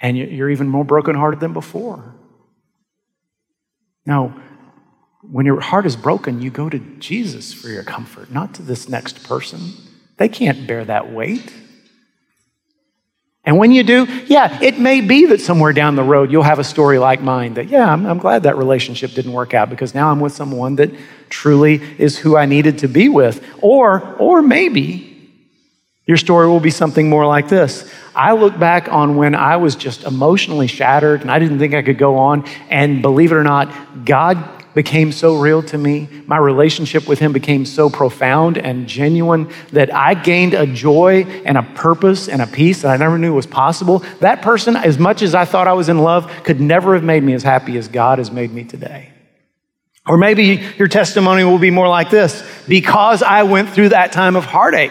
And 0.00 0.18
you're 0.18 0.50
even 0.50 0.66
more 0.66 0.84
brokenhearted 0.84 1.38
than 1.38 1.52
before. 1.52 2.16
Now, 4.04 4.34
when 5.30 5.46
your 5.46 5.60
heart 5.60 5.86
is 5.86 5.96
broken, 5.96 6.42
you 6.42 6.50
go 6.50 6.68
to 6.68 6.78
Jesus 6.98 7.52
for 7.52 7.68
your 7.68 7.84
comfort, 7.84 8.30
not 8.30 8.54
to 8.54 8.62
this 8.62 8.88
next 8.88 9.22
person. 9.24 9.72
They 10.16 10.28
can't 10.28 10.66
bear 10.66 10.84
that 10.84 11.12
weight. 11.12 11.52
And 13.44 13.58
when 13.58 13.72
you 13.72 13.82
do, 13.82 14.06
yeah, 14.26 14.62
it 14.62 14.78
may 14.78 15.00
be 15.00 15.26
that 15.26 15.40
somewhere 15.40 15.72
down 15.72 15.96
the 15.96 16.04
road 16.04 16.30
you'll 16.30 16.44
have 16.44 16.60
a 16.60 16.64
story 16.64 16.98
like 16.98 17.20
mine 17.20 17.54
that, 17.54 17.68
yeah, 17.68 17.92
I'm, 17.92 18.06
I'm, 18.06 18.18
glad 18.18 18.44
that 18.44 18.56
relationship 18.56 19.12
didn't 19.12 19.32
work 19.32 19.52
out 19.52 19.68
because 19.68 19.94
now 19.94 20.10
I'm 20.10 20.20
with 20.20 20.32
someone 20.32 20.76
that 20.76 20.90
truly 21.28 21.82
is 21.98 22.16
who 22.16 22.36
I 22.36 22.46
needed 22.46 22.78
to 22.78 22.88
be 22.88 23.08
with. 23.08 23.44
Or, 23.60 24.14
or 24.18 24.42
maybe 24.42 25.08
your 26.06 26.16
story 26.16 26.46
will 26.46 26.60
be 26.60 26.70
something 26.70 27.08
more 27.08 27.26
like 27.26 27.48
this. 27.48 27.92
I 28.14 28.32
look 28.34 28.56
back 28.58 28.92
on 28.92 29.16
when 29.16 29.34
I 29.34 29.56
was 29.56 29.74
just 29.74 30.04
emotionally 30.04 30.68
shattered 30.68 31.22
and 31.22 31.30
I 31.30 31.40
didn't 31.40 31.58
think 31.58 31.74
I 31.74 31.82
could 31.82 31.98
go 31.98 32.18
on. 32.18 32.44
And 32.70 33.02
believe 33.02 33.32
it 33.32 33.36
or 33.36 33.44
not, 33.44 34.04
God 34.04 34.61
became 34.74 35.12
so 35.12 35.38
real 35.38 35.62
to 35.64 35.78
me. 35.78 36.08
My 36.26 36.38
relationship 36.38 37.06
with 37.06 37.18
Him 37.18 37.32
became 37.32 37.64
so 37.64 37.90
profound 37.90 38.58
and 38.58 38.86
genuine 38.86 39.50
that 39.72 39.94
I 39.94 40.14
gained 40.14 40.54
a 40.54 40.66
joy 40.66 41.24
and 41.44 41.58
a 41.58 41.62
purpose 41.62 42.28
and 42.28 42.42
a 42.42 42.46
peace 42.46 42.82
that 42.82 42.90
I 42.90 42.96
never 42.96 43.18
knew 43.18 43.34
was 43.34 43.46
possible. 43.46 44.00
That 44.20 44.42
person, 44.42 44.76
as 44.76 44.98
much 44.98 45.22
as 45.22 45.34
I 45.34 45.44
thought 45.44 45.68
I 45.68 45.72
was 45.72 45.88
in 45.88 45.98
love, 45.98 46.30
could 46.44 46.60
never 46.60 46.94
have 46.94 47.04
made 47.04 47.22
me 47.22 47.34
as 47.34 47.42
happy 47.42 47.76
as 47.76 47.88
God 47.88 48.18
has 48.18 48.30
made 48.30 48.52
me 48.52 48.64
today. 48.64 49.12
Or 50.06 50.16
maybe 50.16 50.64
your 50.78 50.88
testimony 50.88 51.44
will 51.44 51.58
be 51.58 51.70
more 51.70 51.88
like 51.88 52.10
this 52.10 52.42
because 52.66 53.22
I 53.22 53.44
went 53.44 53.70
through 53.70 53.90
that 53.90 54.12
time 54.12 54.34
of 54.34 54.44
heartache. 54.44 54.90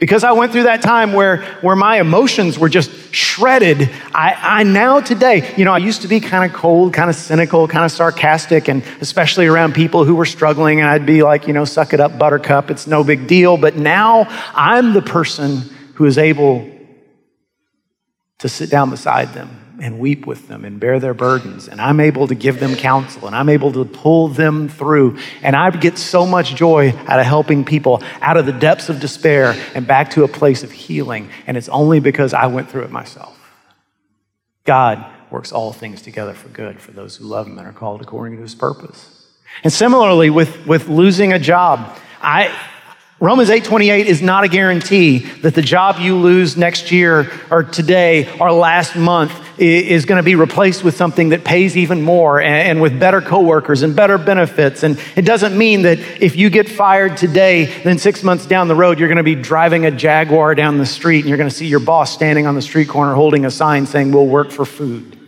Because 0.00 0.24
I 0.24 0.32
went 0.32 0.50
through 0.50 0.62
that 0.62 0.80
time 0.80 1.12
where, 1.12 1.42
where 1.60 1.76
my 1.76 2.00
emotions 2.00 2.58
were 2.58 2.70
just 2.70 2.90
shredded, 3.14 3.90
I, 4.14 4.34
I 4.60 4.62
now 4.62 5.00
today, 5.00 5.54
you 5.58 5.66
know, 5.66 5.74
I 5.74 5.78
used 5.78 6.02
to 6.02 6.08
be 6.08 6.20
kind 6.20 6.50
of 6.50 6.56
cold, 6.56 6.94
kind 6.94 7.10
of 7.10 7.14
cynical, 7.14 7.68
kind 7.68 7.84
of 7.84 7.92
sarcastic, 7.92 8.68
and 8.68 8.82
especially 9.02 9.46
around 9.46 9.74
people 9.74 10.06
who 10.06 10.14
were 10.14 10.24
struggling, 10.24 10.80
and 10.80 10.88
I'd 10.88 11.04
be 11.04 11.22
like, 11.22 11.46
you 11.46 11.52
know, 11.52 11.66
suck 11.66 11.92
it 11.92 12.00
up, 12.00 12.18
buttercup, 12.18 12.70
it's 12.70 12.86
no 12.86 13.04
big 13.04 13.26
deal. 13.26 13.58
But 13.58 13.76
now 13.76 14.24
I'm 14.54 14.94
the 14.94 15.02
person 15.02 15.64
who 15.94 16.06
is 16.06 16.16
able 16.16 16.66
to 18.38 18.48
sit 18.48 18.70
down 18.70 18.88
beside 18.88 19.34
them 19.34 19.59
and 19.80 19.98
weep 19.98 20.26
with 20.26 20.48
them 20.48 20.64
and 20.64 20.78
bear 20.78 20.98
their 21.00 21.14
burdens. 21.14 21.68
And 21.68 21.80
I'm 21.80 22.00
able 22.00 22.28
to 22.28 22.34
give 22.34 22.60
them 22.60 22.76
counsel 22.76 23.26
and 23.26 23.34
I'm 23.34 23.48
able 23.48 23.72
to 23.72 23.84
pull 23.84 24.28
them 24.28 24.68
through. 24.68 25.18
And 25.42 25.56
I 25.56 25.70
get 25.70 25.98
so 25.98 26.26
much 26.26 26.54
joy 26.54 26.90
out 27.06 27.18
of 27.18 27.26
helping 27.26 27.64
people 27.64 28.02
out 28.20 28.36
of 28.36 28.46
the 28.46 28.52
depths 28.52 28.88
of 28.88 29.00
despair 29.00 29.54
and 29.74 29.86
back 29.86 30.10
to 30.12 30.24
a 30.24 30.28
place 30.28 30.62
of 30.62 30.70
healing. 30.70 31.30
And 31.46 31.56
it's 31.56 31.68
only 31.68 32.00
because 32.00 32.34
I 32.34 32.46
went 32.46 32.70
through 32.70 32.82
it 32.82 32.90
myself. 32.90 33.36
God 34.64 35.04
works 35.30 35.52
all 35.52 35.72
things 35.72 36.02
together 36.02 36.34
for 36.34 36.48
good 36.48 36.80
for 36.80 36.92
those 36.92 37.16
who 37.16 37.24
love 37.24 37.46
Him 37.46 37.58
and 37.58 37.66
are 37.66 37.72
called 37.72 38.02
according 38.02 38.36
to 38.36 38.42
His 38.42 38.54
purpose. 38.54 39.28
And 39.64 39.72
similarly, 39.72 40.30
with, 40.30 40.66
with 40.66 40.88
losing 40.88 41.32
a 41.32 41.38
job, 41.38 41.96
I, 42.22 42.54
Romans 43.22 43.50
8:28 43.50 44.06
is 44.06 44.22
not 44.22 44.44
a 44.44 44.48
guarantee 44.48 45.18
that 45.42 45.54
the 45.54 45.60
job 45.60 45.98
you 45.98 46.16
lose 46.16 46.56
next 46.56 46.90
year 46.90 47.30
or 47.50 47.62
today 47.62 48.26
or 48.40 48.50
last 48.50 48.96
month 48.96 49.30
is 49.58 50.06
going 50.06 50.16
to 50.16 50.22
be 50.22 50.36
replaced 50.36 50.82
with 50.82 50.96
something 50.96 51.28
that 51.28 51.44
pays 51.44 51.76
even 51.76 52.00
more 52.00 52.40
and, 52.40 52.80
with 52.80 52.98
better 52.98 53.20
coworkers 53.20 53.82
and 53.82 53.94
better 53.94 54.16
benefits. 54.16 54.82
And 54.82 54.98
it 55.16 55.26
doesn't 55.26 55.56
mean 55.56 55.82
that 55.82 55.98
if 55.98 56.34
you 56.34 56.48
get 56.48 56.66
fired 56.66 57.18
today, 57.18 57.66
then 57.82 57.98
six 57.98 58.22
months 58.22 58.46
down 58.46 58.68
the 58.68 58.74
road, 58.74 58.98
you're 58.98 59.08
going 59.08 59.18
to 59.18 59.22
be 59.22 59.34
driving 59.34 59.84
a 59.84 59.90
Jaguar 59.90 60.54
down 60.54 60.78
the 60.78 60.86
street 60.86 61.20
and 61.20 61.28
you're 61.28 61.36
going 61.36 61.50
to 61.50 61.54
see 61.54 61.66
your 61.66 61.80
boss 61.80 62.10
standing 62.14 62.46
on 62.46 62.54
the 62.54 62.62
street 62.62 62.88
corner 62.88 63.12
holding 63.12 63.44
a 63.44 63.50
sign 63.50 63.84
saying, 63.84 64.12
We'll 64.12 64.28
work 64.28 64.50
for 64.50 64.64
food. 64.64 65.18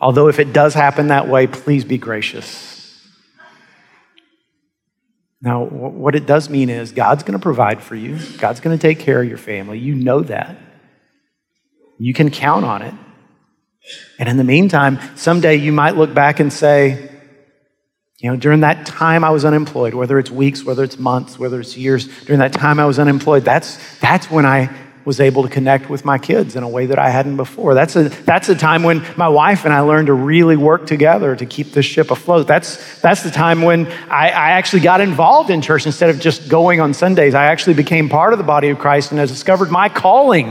Although, 0.00 0.26
if 0.26 0.40
it 0.40 0.52
does 0.52 0.74
happen 0.74 1.08
that 1.08 1.28
way, 1.28 1.46
please 1.46 1.84
be 1.84 1.96
gracious. 1.98 2.77
Now, 5.40 5.64
what 5.64 6.14
it 6.14 6.26
does 6.26 6.48
mean 6.48 6.68
is 6.68 6.90
God's 6.92 7.22
going 7.22 7.38
to 7.38 7.42
provide 7.42 7.80
for 7.80 7.94
you, 7.94 8.18
God's 8.38 8.60
going 8.60 8.76
to 8.76 8.80
take 8.80 8.98
care 8.98 9.22
of 9.22 9.28
your 9.28 9.38
family. 9.38 9.78
You 9.78 9.94
know 9.94 10.22
that. 10.22 10.56
You 11.98 12.14
can 12.14 12.30
count 12.30 12.64
on 12.64 12.82
it. 12.82 12.94
And 14.18 14.28
in 14.28 14.36
the 14.36 14.44
meantime, 14.44 14.98
someday 15.16 15.56
you 15.56 15.72
might 15.72 15.96
look 15.96 16.12
back 16.12 16.40
and 16.40 16.52
say, 16.52 17.10
you 18.18 18.30
know, 18.30 18.36
during 18.36 18.60
that 18.60 18.84
time 18.84 19.22
I 19.22 19.30
was 19.30 19.44
unemployed, 19.44 19.94
whether 19.94 20.18
it's 20.18 20.30
weeks, 20.30 20.64
whether 20.64 20.82
it's 20.82 20.98
months, 20.98 21.38
whether 21.38 21.60
it's 21.60 21.76
years, 21.76 22.08
during 22.24 22.40
that 22.40 22.52
time 22.52 22.80
I 22.80 22.86
was 22.86 22.98
unemployed, 22.98 23.44
that's, 23.44 23.78
that's 24.00 24.28
when 24.30 24.44
I 24.44 24.76
was 25.04 25.20
able 25.20 25.42
to 25.42 25.48
connect 25.48 25.88
with 25.88 26.04
my 26.04 26.18
kids 26.18 26.56
in 26.56 26.62
a 26.62 26.68
way 26.68 26.86
that 26.86 26.98
I 26.98 27.10
hadn't 27.10 27.36
before. 27.36 27.74
That's 27.74 27.96
a, 27.96 28.08
that's 28.08 28.48
a 28.48 28.54
time 28.54 28.82
when 28.82 29.04
my 29.16 29.28
wife 29.28 29.64
and 29.64 29.72
I 29.72 29.80
learned 29.80 30.08
to 30.08 30.12
really 30.12 30.56
work 30.56 30.86
together 30.86 31.34
to 31.34 31.46
keep 31.46 31.72
this 31.72 31.86
ship 31.86 32.10
afloat. 32.10 32.46
That's, 32.46 33.00
that's 33.00 33.22
the 33.22 33.30
time 33.30 33.62
when 33.62 33.86
I, 34.10 34.30
I 34.30 34.50
actually 34.50 34.82
got 34.82 35.00
involved 35.00 35.50
in 35.50 35.62
church 35.62 35.86
instead 35.86 36.10
of 36.10 36.20
just 36.20 36.48
going 36.48 36.80
on 36.80 36.94
Sundays. 36.94 37.34
I 37.34 37.46
actually 37.46 37.74
became 37.74 38.08
part 38.08 38.32
of 38.32 38.38
the 38.38 38.44
body 38.44 38.68
of 38.68 38.78
Christ 38.78 39.12
and 39.12 39.20
I 39.20 39.26
discovered 39.26 39.70
my 39.70 39.88
calling 39.88 40.48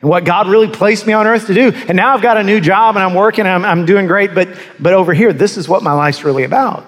and 0.00 0.08
what 0.08 0.24
God 0.24 0.48
really 0.48 0.68
placed 0.68 1.06
me 1.06 1.12
on 1.12 1.26
earth 1.26 1.46
to 1.48 1.54
do. 1.54 1.72
And 1.88 1.96
now 1.96 2.14
I've 2.14 2.22
got 2.22 2.38
a 2.38 2.42
new 2.42 2.60
job 2.60 2.96
and 2.96 3.04
I'm 3.04 3.14
working 3.14 3.46
and 3.46 3.50
I'm, 3.50 3.64
I'm 3.64 3.86
doing 3.86 4.06
great, 4.06 4.34
but, 4.34 4.48
but 4.78 4.94
over 4.94 5.12
here, 5.12 5.32
this 5.32 5.56
is 5.56 5.68
what 5.68 5.82
my 5.82 5.92
life's 5.92 6.24
really 6.24 6.44
about. 6.44 6.86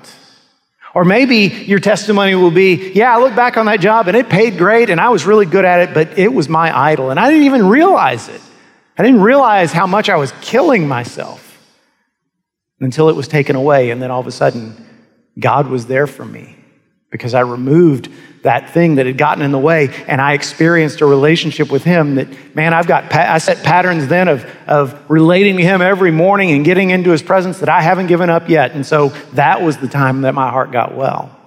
Or 0.95 1.05
maybe 1.05 1.47
your 1.47 1.79
testimony 1.79 2.35
will 2.35 2.51
be, 2.51 2.93
yeah, 2.93 3.17
I 3.17 3.21
look 3.21 3.35
back 3.35 3.57
on 3.57 3.67
that 3.67 3.81
job 3.81 4.09
and 4.09 4.17
it 4.17 4.29
paid 4.29 4.59
great 4.59 4.91
and 4.91 5.01
I 5.01 5.09
was 5.09 5.25
really 5.25 5.47
good 5.47 5.65
at 5.65 5.89
it, 5.89 5.95
but 5.95 6.19
it 6.19 6.33
was 6.33 6.49
my 6.49 6.77
idol 6.77 7.11
and 7.11 7.19
I 7.19 7.31
didn't 7.31 7.45
even 7.45 7.67
realize 7.67 8.29
it. 8.29 8.41
I 8.99 9.03
didn't 9.03 9.23
realize 9.23 9.73
how 9.73 9.87
much 9.87 10.11
I 10.11 10.17
was 10.17 10.33
killing 10.43 10.87
myself 10.87 11.59
until 12.79 13.09
it 13.09 13.17
was 13.17 13.27
taken 13.27 13.57
away. 13.57 13.91
And 13.91 14.03
then 14.03 14.11
all 14.11 14.21
of 14.21 14.27
a 14.27 14.33
sudden, 14.33 14.87
God 15.39 15.69
was 15.69 15.87
there 15.87 16.07
for 16.07 16.27
me 16.27 16.62
because 17.13 17.35
I 17.35 17.41
removed 17.41 18.09
that 18.43 18.71
thing 18.71 18.97
that 18.97 19.07
had 19.07 19.17
gotten 19.17 19.45
in 19.45 19.53
the 19.53 19.59
way 19.59 19.95
and 20.09 20.21
I 20.21 20.33
experienced 20.33 21.03
a 21.03 21.07
relationship 21.07 21.71
with 21.71 21.85
him 21.85 22.17
that, 22.17 22.57
man, 22.57 22.75
I've 22.75 22.89
got, 22.89 23.15
I 23.15 23.39
set 23.39 23.63
patterns 23.63 24.09
then 24.09 24.27
of, 24.27 24.45
of 24.67 25.11
relating 25.11 25.59
to 25.59 25.63
him 25.63 25.81
every 25.81 26.11
morning 26.11 26.51
and 26.51 26.65
getting 26.65 26.91
into 26.91 27.11
his 27.11 27.23
presence 27.23 27.61
that 27.61 27.69
I 27.69 27.83
haven't 27.83 28.09
given 28.09 28.31
up 28.31 28.49
yet. 28.49 28.73
And 28.73 28.85
so 28.85 29.11
that 29.35 29.63
was 29.63 29.77
the 29.77 29.87
time 29.87 30.23
that 30.23 30.35
my 30.35 30.51
heart 30.51 30.73
got 30.73 30.97
well. 30.97 31.39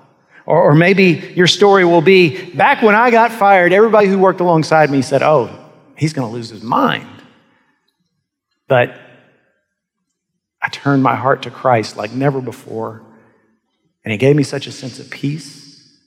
Or, 0.45 0.71
or 0.71 0.75
maybe 0.75 1.33
your 1.35 1.47
story 1.47 1.83
will 1.83 2.03
be 2.03 2.51
back 2.51 2.83
when 2.83 2.95
I 2.95 3.09
got 3.09 3.31
fired, 3.31 3.73
everybody 3.73 4.07
who 4.07 4.19
worked 4.19 4.39
alongside 4.39 4.91
me 4.91 5.01
said, 5.01 5.23
oh, 5.23 5.49
he's 5.97 6.13
going 6.13 6.29
to 6.29 6.33
lose 6.33 6.49
his 6.49 6.61
mind. 6.61 7.07
But 8.67 8.95
I 10.61 10.69
turned 10.69 11.01
my 11.01 11.15
heart 11.15 11.41
to 11.43 11.51
Christ 11.51 11.97
like 11.97 12.11
never 12.11 12.39
before. 12.39 13.01
And 14.05 14.13
he 14.13 14.17
gave 14.17 14.37
me 14.37 14.43
such 14.43 14.67
a 14.67 14.71
sense 14.71 14.99
of 14.99 15.09
peace 15.09 15.65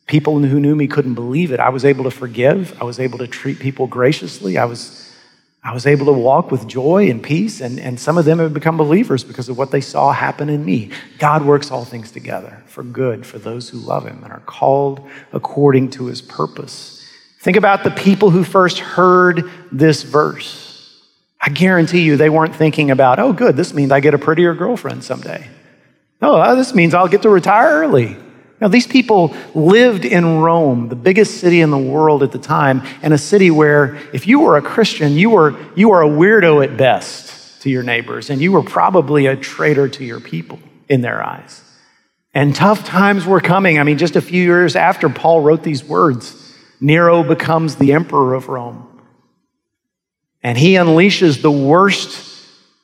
People 0.09 0.39
who 0.39 0.59
knew 0.59 0.75
me 0.75 0.89
couldn't 0.89 1.15
believe 1.15 1.53
it. 1.53 1.61
I 1.61 1.69
was 1.69 1.85
able 1.85 2.05
to 2.05 2.11
forgive. 2.11 2.81
I 2.81 2.85
was 2.85 2.99
able 2.99 3.19
to 3.19 3.27
treat 3.27 3.59
people 3.59 3.87
graciously. 3.87 4.57
I 4.57 4.65
was, 4.65 5.15
I 5.63 5.75
was 5.75 5.87
able 5.87 6.07
to 6.07 6.13
walk 6.13 6.51
with 6.51 6.67
joy 6.67 7.11
and 7.11 7.23
peace. 7.23 7.61
And, 7.61 7.79
and 7.79 8.01
some 8.01 8.17
of 8.17 8.25
them 8.25 8.39
have 8.39 8.55
become 8.55 8.79
believers 8.79 9.23
because 9.23 9.51
of 9.51 9.59
what 9.59 9.71
they 9.71 9.83
saw 9.83 10.13
happen 10.13 10.49
in 10.49 10.65
me. 10.65 10.91
God 11.19 11.45
works 11.45 11.71
all 11.71 11.85
things 11.85 12.11
together 12.11 12.63
for 12.67 12.83
good 12.83 13.27
for 13.27 13.39
those 13.39 13.69
who 13.69 13.77
love 13.77 14.07
Him 14.07 14.25
and 14.25 14.33
are 14.33 14.41
called 14.41 15.07
according 15.35 15.91
to 15.91 16.07
His 16.07 16.23
purpose. 16.23 17.07
Think 17.41 17.59
about 17.59 17.85
the 17.85 17.91
people 17.91 18.31
who 18.31 18.45
first 18.45 18.79
heard 18.79 19.51
this 19.71 20.05
verse. 20.05 21.05
I 21.39 21.51
guarantee 21.51 22.01
you 22.01 22.17
they 22.17 22.31
weren't 22.31 22.57
thinking 22.57 22.91
about, 22.91 23.19
oh, 23.19 23.35
good, 23.35 23.59
this 23.59 23.75
means 23.75 23.93
I 23.93 24.01
get 24.01 24.15
a 24.15 24.19
prettier 24.19 24.55
girlfriend 24.55 25.05
someday. 25.05 25.49
Oh, 26.21 26.57
this 26.57 26.75
means 26.75 26.95
I'll 26.95 27.09
get 27.09 27.23
to 27.23 27.31
retire 27.31 27.83
early. 27.83 28.17
Now, 28.61 28.67
these 28.67 28.89
people 28.89 29.37
lived 29.55 30.05
in 30.05 30.39
Rome, 30.39 30.89
the 30.89 30.97
biggest 30.97 31.41
city 31.41 31.61
in 31.61 31.71
the 31.71 31.79
world 31.79 32.25
at 32.25 32.33
the 32.33 32.39
time, 32.39 32.83
and 33.03 33.15
a 33.15 33.19
city 33.19 33.53
where 33.53 33.95
if 34.13 34.27
you 34.27 34.41
were 34.41 34.57
a 34.57 34.63
Christian, 34.63 35.13
you 35.13 35.31
were, 35.31 35.57
you 35.77 35.91
were 35.91 36.03
a 36.03 36.09
weirdo 36.09 36.65
at 36.65 36.77
best 36.77 37.63
to 37.63 37.71
your 37.71 37.85
neighbors, 37.85 38.31
and 38.31 38.41
you 38.41 38.51
were 38.51 38.63
probably 38.63 39.27
a 39.27 39.37
traitor 39.37 39.89
to 39.89 40.05
your 40.05 40.19
people 40.19 40.59
in 40.89 41.03
their 41.03 41.25
eyes. 41.25 41.63
And 42.35 42.55
tough 42.55 42.85
times 42.85 43.25
were 43.27 43.41
coming. 43.41 43.79
I 43.79 43.85
mean, 43.85 43.99
just 43.99 44.17
a 44.17 44.21
few 44.21 44.43
years 44.43 44.75
after 44.75 45.09
Paul 45.09 45.41
wrote 45.41 45.63
these 45.63 45.85
words, 45.85 46.55
Nero 46.81 47.23
becomes 47.23 47.77
the 47.77 47.93
emperor 47.93 48.35
of 48.35 48.49
Rome. 48.49 48.85
And 50.43 50.59
he 50.59 50.75
unleashes 50.75 51.43
the 51.43 51.51
worst 51.51 52.28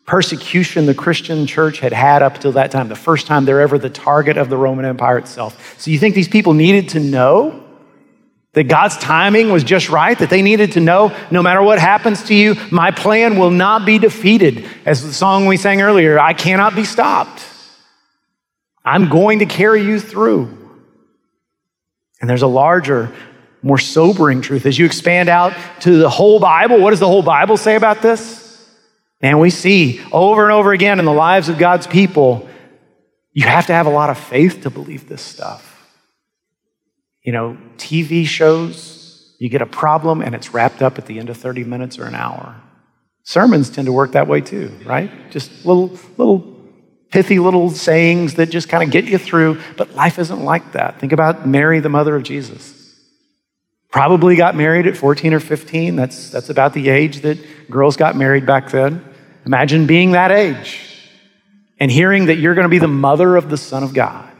persecution 0.07 0.87
the 0.87 0.95
Christian 0.95 1.47
church 1.47 1.81
had 1.81 1.93
had 1.93 2.23
up 2.23 2.39
till 2.39 2.53
that 2.53 2.71
time, 2.71 2.89
the 2.89 2.97
first 2.97 3.27
time 3.27 3.45
they're 3.45 3.61
ever 3.61 3.79
the 3.79 3.91
target 3.91 4.37
of 4.37 4.51
the 4.51 4.57
Roman 4.57 4.85
Empire 4.85 5.19
itself. 5.19 5.81
So 5.81 5.91
you 5.91 5.99
think 5.99 6.15
these 6.15 6.29
people 6.29 6.53
needed 6.53 6.91
to 6.91 7.01
know 7.01 7.63
that 8.53 8.65
God's 8.65 8.97
timing 8.99 9.51
was 9.51 9.65
just 9.65 9.89
right, 9.89 10.17
that 10.19 10.31
they 10.31 10.43
needed 10.43 10.73
to 10.73 10.81
know 10.81 11.17
no 11.31 11.43
matter 11.43 11.63
what 11.63 11.79
happens 11.79 12.23
to 12.25 12.35
you, 12.35 12.55
my 12.71 12.91
plan 12.91 13.37
will 13.37 13.51
not 13.51 13.85
be 13.85 13.99
defeated. 13.99 14.67
As 14.87 15.03
the 15.03 15.13
song 15.13 15.47
we 15.47 15.57
sang 15.57 15.83
earlier, 15.83 16.21
I 16.21 16.35
cannot 16.35 16.77
be 16.77 16.85
stopped. 16.85 17.45
I'm 18.85 19.09
going 19.09 19.41
to 19.41 19.47
carry 19.47 19.83
you 19.83 19.99
through. 19.99 20.61
And 22.21 22.31
there's 22.31 22.43
a 22.43 22.47
larger, 22.47 23.13
more 23.63 23.79
sobering 23.79 24.41
truth. 24.41 24.67
As 24.67 24.79
you 24.79 24.87
expand 24.87 25.29
out 25.29 25.53
to 25.81 25.97
the 25.99 26.09
whole 26.09 26.39
Bible, 26.39 26.81
what 26.81 26.91
does 26.91 27.01
the 27.01 27.09
whole 27.09 27.23
Bible 27.23 27.57
say 27.57 27.75
about 27.75 28.03
this? 28.03 28.44
And 29.25 29.41
we 29.41 29.49
see 29.49 30.03
over 30.13 30.45
and 30.45 30.53
over 30.53 30.75
again 30.75 30.99
in 30.99 31.07
the 31.07 31.13
lives 31.13 31.49
of 31.49 31.57
God's 31.57 31.87
people, 31.87 32.47
you 33.33 33.47
have 33.47 33.69
to 33.69 33.73
have 33.73 33.87
a 33.87 33.91
lot 33.91 34.11
of 34.11 34.19
faith 34.19 34.65
to 34.65 34.71
believe 34.71 35.09
this 35.09 35.23
stuff. 35.23 35.89
You 37.23 37.33
know, 37.33 37.57
TV 37.79 38.27
shows, 38.27 39.35
you 39.39 39.49
get 39.49 39.63
a 39.63 39.67
problem 39.67 40.21
and 40.21 40.35
it's 40.35 40.53
wrapped 40.53 40.83
up 40.83 40.99
at 40.99 41.07
the 41.07 41.19
end 41.19 41.31
of 41.31 41.39
30 41.39 41.65
minutes 41.65 41.99
or 41.99 42.05
an 42.05 42.15
hour. 42.15 42.61
Sermons 43.23 43.71
tend 43.71 43.87
to 43.87 43.93
work 43.93 44.13
that 44.13 44.29
way 44.29 44.43
too, 44.43 44.79
right? 44.85 45.11
Just 45.31 45.65
little, 45.65 45.99
little 46.19 46.61
pithy 47.11 47.39
little 47.39 47.71
sayings 47.71 48.35
that 48.35 48.51
just 48.51 48.69
kind 48.69 48.85
of 48.85 48.91
get 48.91 49.07
you 49.07 49.17
through, 49.17 49.59
but 49.79 49.95
life 49.95 50.19
isn't 50.19 50.45
like 50.45 50.73
that. 50.73 51.01
Think 51.01 51.13
about 51.13 51.49
Mary, 51.49 51.81
the 51.81 51.89
mother 51.89 52.15
of 52.15 52.25
Jesus. 52.25 52.95
Probably 53.91 54.37
got 54.37 54.55
married 54.55 54.87
at 54.87 54.99
14 54.99 55.33
or 55.33 55.41
15. 55.41 55.97
That's, 55.97 56.29
that's 56.29 56.51
about 56.51 56.75
the 56.75 56.91
age 56.91 57.23
that 57.23 57.39
girls 57.71 57.97
got 57.97 58.17
married 58.17 58.45
back 58.45 58.71
then. 58.71 59.03
Imagine 59.47 59.87
being 59.87 60.13
that 60.13 60.31
age 60.31 60.81
and 61.79 61.91
hearing 61.91 62.27
that 62.27 62.37
you're 62.37 62.55
going 62.55 62.65
to 62.65 62.71
be 62.71 62.79
the 62.79 62.89
mother 62.89 63.37
of 63.37 63.51
the 63.51 63.57
Son 63.57 63.83
of 63.83 63.93
God. 63.93 64.31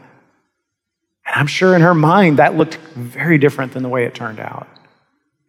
And 1.25 1.35
I'm 1.35 1.47
sure 1.47 1.75
in 1.75 1.81
her 1.81 1.93
mind 1.93 2.39
that 2.39 2.55
looked 2.55 2.75
very 2.95 3.37
different 3.37 3.73
than 3.73 3.83
the 3.83 3.89
way 3.89 4.05
it 4.05 4.15
turned 4.15 4.39
out. 4.39 4.67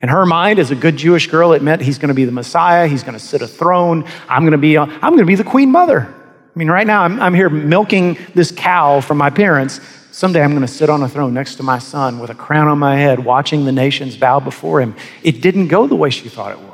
In 0.03 0.09
her 0.11 0.27
mind, 0.27 0.59
as 0.59 0.71
a 0.71 0.75
good 0.75 0.97
Jewish 0.97 1.29
girl, 1.29 1.53
it 1.53 1.63
meant 1.63 1.81
he's 1.81 1.99
going 1.99 2.09
to 2.09 2.15
be 2.15 2.27
the 2.27 2.33
Messiah. 2.33 2.87
He's 2.87 3.03
going 3.03 3.15
to 3.15 3.25
sit 3.25 3.41
a 3.41 3.49
throne. 3.49 4.05
I'm 4.29 4.43
going 4.43 4.53
to 4.53 4.59
be, 4.59 4.77
I'm 4.77 5.01
going 5.01 5.19
to 5.19 5.25
be 5.25 5.37
the 5.37 5.45
queen 5.45 5.71
mother. 5.71 6.03
I 6.03 6.59
mean, 6.59 6.71
right 6.71 6.87
now, 6.87 7.03
I'm, 7.03 7.21
I'm 7.21 7.35
here 7.35 7.49
milking 7.49 8.19
this 8.35 8.51
cow 8.51 9.01
from 9.01 9.19
my 9.19 9.31
parents. 9.31 9.81
Someday 10.13 10.43
I'm 10.43 10.51
going 10.51 10.63
to 10.63 10.69
sit 10.69 10.89
on 10.89 11.03
a 11.03 11.09
throne 11.09 11.35
next 11.35 11.57
to 11.57 11.63
my 11.63 11.79
son 11.79 12.19
with 12.19 12.31
a 12.31 12.35
crown 12.35 12.69
on 12.69 12.79
my 12.79 12.97
head, 12.97 13.25
watching 13.25 13.65
the 13.65 13.73
nations 13.73 14.17
bow 14.17 14.41
before 14.41 14.81
him. 14.81 14.95
It 15.23 15.43
didn't 15.43 15.69
go 15.69 15.87
the 15.87 15.97
way 15.97 16.11
she 16.11 16.29
thought 16.29 16.53
it 16.53 16.59
would. 16.59 16.73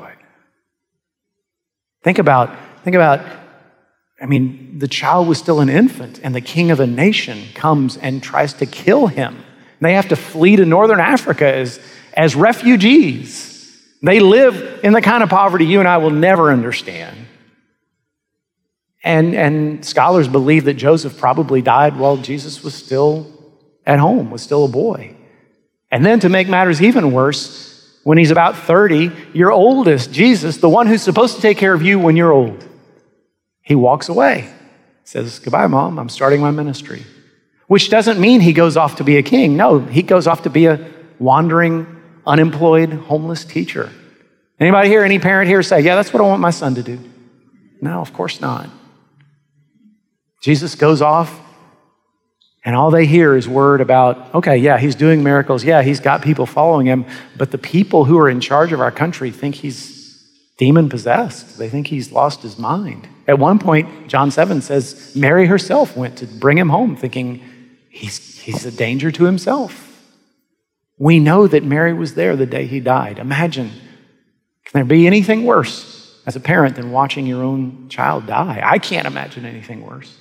Think 2.03 2.19
about, 2.19 2.55
think 2.83 2.95
about 2.95 3.21
I 4.23 4.25
mean, 4.25 4.79
the 4.79 4.87
child 4.87 5.27
was 5.27 5.37
still 5.37 5.59
an 5.59 5.67
infant, 5.67 6.21
and 6.23 6.33
the 6.33 6.39
king 6.39 6.71
of 6.71 6.79
a 6.79 6.87
nation 6.87 7.43
comes 7.55 7.97
and 7.97 8.23
tries 8.23 8.53
to 8.53 8.65
kill 8.65 9.07
him. 9.07 9.35
And 9.35 9.81
they 9.81 9.95
have 9.95 10.07
to 10.09 10.15
flee 10.15 10.55
to 10.55 10.65
northern 10.65 11.01
Africa 11.01 11.53
as, 11.53 11.77
as 12.13 12.33
refugees. 12.33 13.51
They 14.01 14.21
live 14.21 14.79
in 14.81 14.93
the 14.93 15.01
kind 15.01 15.23
of 15.23 15.29
poverty 15.29 15.65
you 15.65 15.79
and 15.79 15.89
I 15.89 15.97
will 15.97 16.09
never 16.09 16.51
understand. 16.51 17.17
And, 19.03 19.35
and 19.35 19.83
scholars 19.83 20.29
believe 20.29 20.63
that 20.65 20.75
Joseph 20.75 21.17
probably 21.17 21.61
died 21.61 21.97
while 21.97 22.15
Jesus 22.15 22.63
was 22.63 22.73
still 22.73 23.29
at 23.85 23.99
home, 23.99 24.31
was 24.31 24.41
still 24.41 24.63
a 24.63 24.69
boy. 24.69 25.17
And 25.91 26.05
then 26.05 26.21
to 26.21 26.29
make 26.29 26.47
matters 26.47 26.81
even 26.81 27.11
worse, 27.11 27.71
when 28.03 28.17
he's 28.17 28.31
about 28.31 28.57
30, 28.57 29.11
your 29.33 29.51
oldest, 29.51 30.13
Jesus, 30.13 30.57
the 30.57 30.69
one 30.69 30.87
who's 30.87 31.01
supposed 31.01 31.35
to 31.35 31.41
take 31.41 31.57
care 31.57 31.73
of 31.73 31.81
you 31.81 31.99
when 31.99 32.15
you're 32.15 32.31
old, 32.31 32.67
he 33.63 33.75
walks 33.75 34.09
away, 34.09 34.49
says, 35.03 35.39
Goodbye, 35.39 35.67
mom, 35.67 35.97
I'm 35.97 36.09
starting 36.09 36.41
my 36.41 36.51
ministry. 36.51 37.03
Which 37.67 37.89
doesn't 37.89 38.19
mean 38.19 38.41
he 38.41 38.53
goes 38.53 38.77
off 38.77 38.97
to 38.97 39.03
be 39.03 39.17
a 39.17 39.23
king. 39.23 39.57
No, 39.57 39.79
he 39.79 40.03
goes 40.03 40.27
off 40.27 40.43
to 40.43 40.49
be 40.49 40.67
a 40.67 40.91
wandering, 41.17 41.87
unemployed, 42.27 42.91
homeless 42.91 43.45
teacher. 43.45 43.89
Anybody 44.59 44.89
here, 44.89 45.03
any 45.03 45.17
parent 45.17 45.49
here 45.49 45.63
say, 45.63 45.79
Yeah, 45.79 45.95
that's 45.95 46.13
what 46.13 46.21
I 46.21 46.25
want 46.25 46.41
my 46.41 46.51
son 46.51 46.75
to 46.75 46.83
do? 46.83 46.99
No, 47.81 48.01
of 48.01 48.13
course 48.13 48.41
not. 48.41 48.69
Jesus 50.41 50.75
goes 50.75 51.01
off, 51.01 51.39
and 52.65 52.75
all 52.75 52.91
they 52.91 53.05
hear 53.05 53.35
is 53.35 53.47
word 53.47 53.79
about, 53.79 54.35
okay, 54.35 54.57
yeah, 54.57 54.77
he's 54.77 54.95
doing 54.95 55.23
miracles. 55.23 55.63
Yeah, 55.63 55.81
he's 55.81 56.01
got 56.01 56.21
people 56.21 56.45
following 56.45 56.85
him. 56.85 57.05
But 57.37 57.51
the 57.51 57.57
people 57.57 58.05
who 58.05 58.17
are 58.19 58.29
in 58.29 58.41
charge 58.41 58.73
of 58.73 58.81
our 58.81 58.91
country 58.91 59.31
think 59.31 59.55
he's 59.55 60.02
demon 60.57 60.89
possessed. 60.89 61.57
They 61.57 61.69
think 61.69 61.87
he's 61.87 62.11
lost 62.11 62.41
his 62.41 62.57
mind. 62.57 63.07
At 63.27 63.39
one 63.39 63.59
point, 63.59 64.07
John 64.07 64.31
7 64.31 64.61
says 64.61 65.15
Mary 65.15 65.47
herself 65.47 65.95
went 65.95 66.17
to 66.17 66.25
bring 66.25 66.57
him 66.57 66.69
home, 66.69 66.95
thinking 66.95 67.41
he's, 67.89 68.39
he's 68.39 68.65
a 68.65 68.71
danger 68.71 69.11
to 69.11 69.23
himself. 69.23 69.89
We 70.97 71.19
know 71.19 71.47
that 71.47 71.63
Mary 71.63 71.93
was 71.93 72.15
there 72.15 72.35
the 72.35 72.45
day 72.45 72.65
he 72.65 72.79
died. 72.79 73.19
Imagine, 73.19 73.69
can 73.69 74.73
there 74.73 74.85
be 74.85 75.07
anything 75.07 75.45
worse 75.45 76.21
as 76.25 76.35
a 76.35 76.39
parent 76.39 76.75
than 76.75 76.91
watching 76.91 77.25
your 77.25 77.43
own 77.43 77.89
child 77.89 78.27
die? 78.27 78.61
I 78.63 78.77
can't 78.77 79.07
imagine 79.07 79.45
anything 79.45 79.85
worse. 79.85 80.17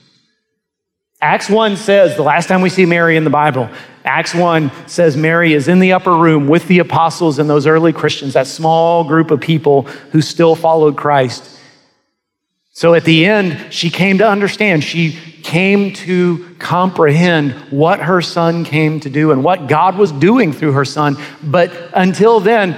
Acts 1.22 1.48
1 1.48 1.76
says, 1.76 2.16
the 2.16 2.22
last 2.24 2.48
time 2.48 2.62
we 2.62 2.68
see 2.68 2.84
Mary 2.84 3.16
in 3.16 3.22
the 3.22 3.30
Bible, 3.30 3.70
Acts 4.04 4.34
1 4.34 4.72
says 4.88 5.16
Mary 5.16 5.52
is 5.52 5.68
in 5.68 5.78
the 5.78 5.92
upper 5.92 6.12
room 6.12 6.48
with 6.48 6.66
the 6.66 6.80
apostles 6.80 7.38
and 7.38 7.48
those 7.48 7.64
early 7.64 7.92
Christians, 7.92 8.34
that 8.34 8.48
small 8.48 9.04
group 9.04 9.30
of 9.30 9.40
people 9.40 9.82
who 10.10 10.20
still 10.20 10.56
followed 10.56 10.96
Christ. 10.96 11.60
So 12.72 12.94
at 12.94 13.04
the 13.04 13.24
end, 13.24 13.72
she 13.72 13.88
came 13.88 14.18
to 14.18 14.28
understand. 14.28 14.82
She 14.82 15.12
came 15.44 15.92
to 15.92 16.56
comprehend 16.58 17.52
what 17.70 18.00
her 18.00 18.20
son 18.20 18.64
came 18.64 18.98
to 19.00 19.08
do 19.08 19.30
and 19.30 19.44
what 19.44 19.68
God 19.68 19.96
was 19.96 20.10
doing 20.10 20.52
through 20.52 20.72
her 20.72 20.84
son. 20.84 21.16
But 21.40 21.72
until 21.94 22.40
then, 22.40 22.76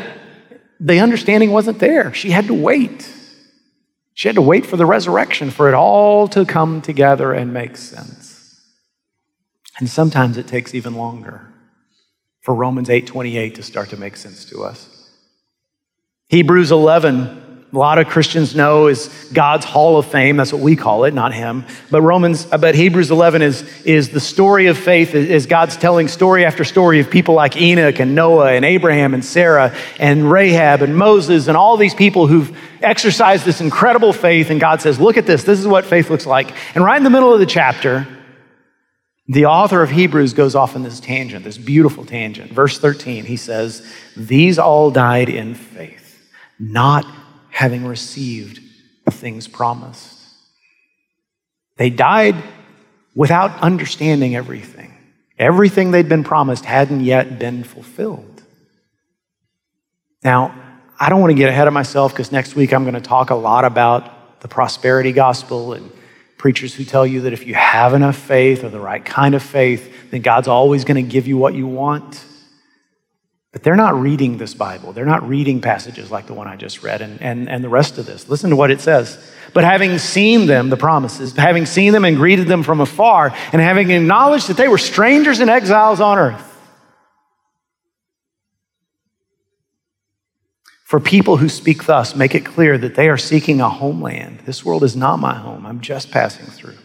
the 0.81 1.01
understanding 1.01 1.51
wasn't 1.51 1.79
there. 1.79 2.13
She 2.13 2.31
had 2.31 2.49
to 2.49 2.55
wait. 2.55 3.11
She 4.13 4.29
had 4.29 4.35
to 4.35 4.43
wait 4.43 4.67
for 4.67 4.77
the 4.77 4.85
resurrection, 4.85 5.51
for 5.51 5.69
it 5.69 5.75
all 5.75 6.29
to 6.29 6.45
come 6.45 6.83
together 6.83 7.33
and 7.33 7.55
make 7.55 7.79
sense. 7.79 8.24
And 9.79 9.89
sometimes 9.89 10.37
it 10.37 10.47
takes 10.47 10.75
even 10.75 10.95
longer 10.95 11.53
for 12.41 12.55
Romans 12.55 12.89
8:28 12.89 13.55
to 13.57 13.63
start 13.63 13.91
to 13.91 13.97
make 13.97 14.17
sense 14.17 14.45
to 14.47 14.63
us. 14.65 14.89
Hebrews 16.29 16.71
11 16.71 17.45
a 17.75 17.79
lot 17.79 17.99
of 17.99 18.07
Christians 18.07 18.55
know 18.55 18.87
is 18.87 19.09
God's 19.33 19.65
hall 19.65 19.99
of 19.99 20.07
fame. 20.07 20.37
That's 20.37 20.53
what 20.53 20.63
we 20.63 20.77
call 20.77 21.05
it, 21.05 21.13
not 21.13 21.35
him. 21.35 21.65
But 21.91 22.03
Romans, 22.03 22.47
uh, 22.53 22.59
but 22.59 22.77
Hebrews 22.77 23.11
11 23.11 23.43
is, 23.43 23.63
is 23.85 24.11
the 24.11 24.21
story 24.21 24.69
of 24.69 24.79
faith, 24.79 25.13
is 25.13 25.47
God's 25.47 25.77
telling 25.77 26.07
story 26.07 26.45
after 26.45 26.63
story 26.63 27.01
of 27.01 27.11
people 27.11 27.35
like 27.35 27.57
Enoch 27.57 27.99
and 27.99 28.15
Noah 28.15 28.53
and 28.53 28.65
Abraham 28.65 29.13
and 29.13 29.25
Sarah 29.25 29.75
and 29.99 30.31
Rahab 30.31 30.83
and 30.83 30.97
Moses 30.97 31.49
and 31.49 31.57
all 31.57 31.77
these 31.77 31.95
people 31.95 32.29
who've 32.29 32.57
exercised 32.81 33.45
this 33.45 33.61
incredible 33.61 34.13
faith. 34.13 34.51
And 34.51 34.61
God 34.61 34.81
says, 34.81 35.01
look 35.01 35.17
at 35.17 35.27
this. 35.27 35.43
This 35.43 35.59
is 35.59 35.67
what 35.67 35.85
faith 35.85 36.11
looks 36.11 36.27
like. 36.27 36.53
And 36.77 36.85
right 36.85 36.97
in 36.97 37.03
the 37.03 37.11
middle 37.11 37.33
of 37.33 37.41
the 37.41 37.47
chapter, 37.47 38.07
the 39.27 39.47
author 39.47 39.83
of 39.83 39.91
Hebrews 39.91 40.35
goes 40.35 40.55
off 40.55 40.77
in 40.77 40.83
this 40.83 41.01
tangent, 41.01 41.45
this 41.45 41.57
beautiful 41.57 42.05
tangent. 42.05 42.53
Verse 42.53 42.79
13, 42.79 43.25
he 43.25 43.37
says, 43.37 43.87
These 44.17 44.59
all 44.59 44.91
died 44.91 45.31
in 45.31 45.55
faith, 45.55 46.23
not 46.59 47.07
having 47.51 47.87
received 47.87 48.61
the 49.05 49.11
things 49.11 49.49
promised. 49.49 50.19
They 51.77 51.89
died 51.91 52.37
without 53.15 53.59
understanding 53.61 54.37
everything. 54.37 54.93
Everything 55.39 55.91
they'd 55.91 56.09
been 56.09 56.25
promised 56.25 56.65
hadn't 56.65 57.01
yet 57.01 57.39
been 57.39 57.65
fulfilled. 57.65 58.43
Now, 60.23 60.55
I 61.01 61.09
don't 61.09 61.21
want 61.21 61.31
to 61.31 61.35
get 61.35 61.49
ahead 61.49 61.67
of 61.67 61.75
myself 61.75 62.13
because 62.13 62.31
next 62.31 62.55
week 62.55 62.73
I'm 62.73 62.85
going 62.85 62.95
to 62.95 63.01
talk 63.01 63.31
a 63.31 63.35
lot 63.35 63.65
about 63.65 64.41
the 64.41 64.49
prosperity 64.49 65.13
gospel 65.13 65.73
and 65.73 65.91
preachers 66.45 66.75
who 66.75 66.85
tell 66.85 67.07
you 67.07 67.23
that 67.23 67.33
if 67.33 67.47
you 67.47 67.55
have 67.55 67.95
enough 67.95 68.17
faith 68.17 68.65
or 68.65 68.69
the 68.69 68.79
right 68.79 69.03
kind 69.03 69.35
of 69.35 69.43
faith, 69.43 70.11
then 70.11 70.21
God's 70.21 70.47
always 70.47 70.85
going 70.85 71.03
to 71.03 71.11
give 71.11 71.27
you 71.27 71.39
what 71.39 71.55
you 71.55 71.67
want. 71.67 72.23
But 73.51 73.63
they're 73.63 73.77
not 73.77 73.99
reading 73.99 74.37
this 74.37 74.53
Bible. 74.53 74.93
They're 74.93 75.07
not 75.07 75.27
reading 75.27 75.63
passages 75.63 76.11
like 76.11 76.27
the 76.27 76.35
one 76.35 76.47
I 76.47 76.57
just 76.57 76.83
read 76.83 77.01
and, 77.01 77.19
and, 77.23 77.49
and 77.49 77.65
the 77.65 77.71
rest 77.71 77.97
of 77.97 78.05
this. 78.05 78.29
Listen 78.29 78.51
to 78.51 78.57
what 78.57 78.71
it 78.71 78.83
says. 78.83 79.19
But 79.55 79.65
having 79.65 79.97
seen 79.97 80.45
them, 80.45 80.69
the 80.69 80.77
promises, 80.77 81.35
having 81.35 81.65
seen 81.65 81.95
them 81.95 82.05
and 82.05 82.15
greeted 82.15 82.47
them 82.47 82.63
from 82.63 82.83
afar, 82.83 83.35
and 83.53 83.63
having 83.63 83.91
acknowledged 83.91 84.49
that 84.49 84.59
they 84.59 84.69
were 84.69 84.77
strangers 84.77 85.41
and 85.41 85.49
exiles 85.49 85.99
on 85.99 86.19
earth, 86.19 86.54
For 90.95 91.01
people 91.01 91.39
who 91.39 91.49
speak 91.49 91.87
thus, 91.87 92.15
make 92.15 92.37
it 92.37 92.45
clear 92.45 92.79
that 92.79 92.95
they 92.95 93.09
are 93.09 93.17
seeking 93.17 93.61
a 93.61 93.69
homeland. 93.69 94.39
This 94.47 94.65
world 94.65 94.85
is 94.85 94.95
not 94.95 95.19
my 95.19 95.35
home. 95.35 95.67
I'm 95.67 95.81
just 95.81 96.13
passing 96.13 96.47
through. 96.47 96.77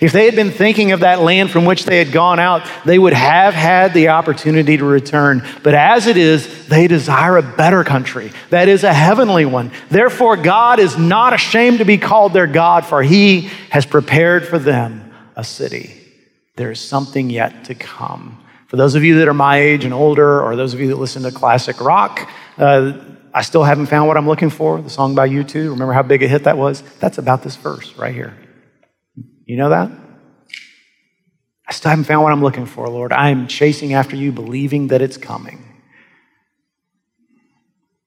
If 0.00 0.10
they 0.10 0.24
had 0.24 0.34
been 0.34 0.50
thinking 0.50 0.90
of 0.90 0.98
that 0.98 1.20
land 1.20 1.52
from 1.52 1.64
which 1.64 1.84
they 1.84 1.98
had 1.98 2.10
gone 2.10 2.40
out, 2.40 2.68
they 2.84 2.98
would 2.98 3.12
have 3.12 3.54
had 3.54 3.94
the 3.94 4.08
opportunity 4.08 4.76
to 4.76 4.84
return. 4.84 5.46
But 5.62 5.74
as 5.76 6.08
it 6.08 6.16
is, 6.16 6.66
they 6.66 6.88
desire 6.88 7.36
a 7.36 7.44
better 7.44 7.84
country, 7.84 8.32
that 8.50 8.66
is, 8.66 8.82
a 8.82 8.92
heavenly 8.92 9.44
one. 9.44 9.70
Therefore, 9.88 10.36
God 10.36 10.80
is 10.80 10.98
not 10.98 11.32
ashamed 11.32 11.78
to 11.78 11.84
be 11.84 11.96
called 11.96 12.32
their 12.32 12.48
God, 12.48 12.84
for 12.84 13.04
he 13.04 13.42
has 13.70 13.86
prepared 13.86 14.48
for 14.48 14.58
them 14.58 15.14
a 15.36 15.44
city. 15.44 15.94
There 16.56 16.72
is 16.72 16.80
something 16.80 17.30
yet 17.30 17.66
to 17.66 17.76
come. 17.76 18.44
For 18.66 18.74
those 18.74 18.96
of 18.96 19.04
you 19.04 19.20
that 19.20 19.28
are 19.28 19.32
my 19.32 19.58
age 19.58 19.84
and 19.84 19.94
older, 19.94 20.42
or 20.42 20.56
those 20.56 20.74
of 20.74 20.80
you 20.80 20.88
that 20.88 20.96
listen 20.96 21.22
to 21.22 21.30
classic 21.30 21.80
rock, 21.80 22.28
uh, 22.58 22.94
I 23.34 23.42
still 23.42 23.64
haven't 23.64 23.86
found 23.86 24.06
what 24.06 24.16
I'm 24.16 24.28
looking 24.28 24.48
for. 24.48 24.80
The 24.80 24.88
song 24.88 25.16
by 25.16 25.28
U2, 25.28 25.70
remember 25.70 25.92
how 25.92 26.04
big 26.04 26.22
a 26.22 26.28
hit 26.28 26.44
that 26.44 26.56
was? 26.56 26.82
That's 27.00 27.18
about 27.18 27.42
this 27.42 27.56
verse 27.56 27.92
right 27.96 28.14
here. 28.14 28.38
You 29.44 29.56
know 29.56 29.70
that? 29.70 29.90
I 31.66 31.72
still 31.72 31.90
haven't 31.90 32.04
found 32.04 32.22
what 32.22 32.32
I'm 32.32 32.42
looking 32.42 32.66
for, 32.66 32.88
Lord. 32.88 33.12
I 33.12 33.30
am 33.30 33.48
chasing 33.48 33.92
after 33.92 34.14
you, 34.14 34.30
believing 34.30 34.88
that 34.88 35.02
it's 35.02 35.16
coming. 35.16 35.64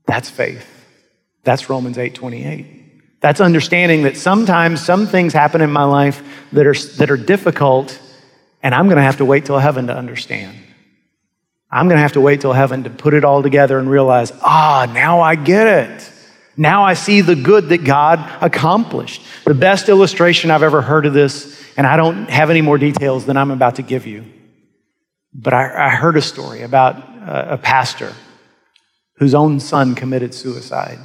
That's 0.05 0.29
faith. 0.29 0.65
That's 1.43 1.69
Romans 1.69 1.97
8 1.97 2.15
28. 2.15 3.19
That's 3.19 3.41
understanding 3.41 4.03
that 4.03 4.15
sometimes 4.15 4.81
some 4.81 5.07
things 5.07 5.33
happen 5.33 5.59
in 5.59 5.71
my 5.71 5.83
life 5.83 6.23
that 6.53 6.65
are, 6.65 6.73
that 6.97 7.11
are 7.11 7.17
difficult, 7.17 7.99
and 8.63 8.73
I'm 8.73 8.85
going 8.85 8.97
to 8.97 9.03
have 9.03 9.17
to 9.17 9.25
wait 9.25 9.45
till 9.45 9.57
heaven 9.57 9.87
to 9.87 9.95
understand. 9.95 10.55
I'm 11.69 11.88
going 11.88 11.97
to 11.97 12.01
have 12.01 12.13
to 12.13 12.21
wait 12.21 12.41
till 12.41 12.53
heaven 12.53 12.84
to 12.84 12.89
put 12.89 13.13
it 13.13 13.25
all 13.25 13.43
together 13.43 13.77
and 13.77 13.89
realize, 13.89 14.32
ah, 14.41 14.89
now 14.93 15.19
I 15.19 15.36
get 15.36 15.67
it. 15.67 16.12
Now 16.56 16.84
I 16.84 16.93
see 16.93 17.21
the 17.21 17.36
good 17.36 17.69
that 17.69 17.84
God 17.84 18.19
accomplished. 18.41 19.21
The 19.45 19.53
best 19.53 19.89
illustration 19.89 20.49
I've 20.49 20.63
ever 20.63 20.82
heard 20.82 21.06
of 21.06 21.13
this, 21.13 21.62
and 21.75 21.86
I 21.86 21.97
don't 21.97 22.30
have 22.30 22.49
any 22.49 22.62
more 22.62 22.77
details 22.77 23.25
than 23.25 23.38
I'm 23.38 23.51
about 23.51 23.75
to 23.75 23.84
give 23.84 24.08
you, 24.08 24.25
but 25.34 25.53
I, 25.53 25.88
I 25.88 25.89
heard 25.89 26.17
a 26.17 26.21
story 26.21 26.62
about 26.62 26.97
a, 26.97 27.53
a 27.53 27.58
pastor 27.58 28.13
whose 29.17 29.36
own 29.36 29.60
son 29.60 29.93
committed 29.93 30.34
suicide. 30.34 30.99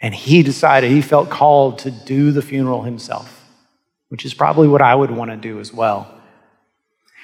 And 0.00 0.14
he 0.14 0.42
decided 0.42 0.90
he 0.90 1.02
felt 1.02 1.30
called 1.30 1.80
to 1.80 1.90
do 1.90 2.32
the 2.32 2.42
funeral 2.42 2.82
himself, 2.82 3.44
which 4.08 4.24
is 4.24 4.34
probably 4.34 4.68
what 4.68 4.82
I 4.82 4.94
would 4.94 5.10
want 5.10 5.30
to 5.30 5.36
do 5.36 5.58
as 5.58 5.72
well. 5.72 6.12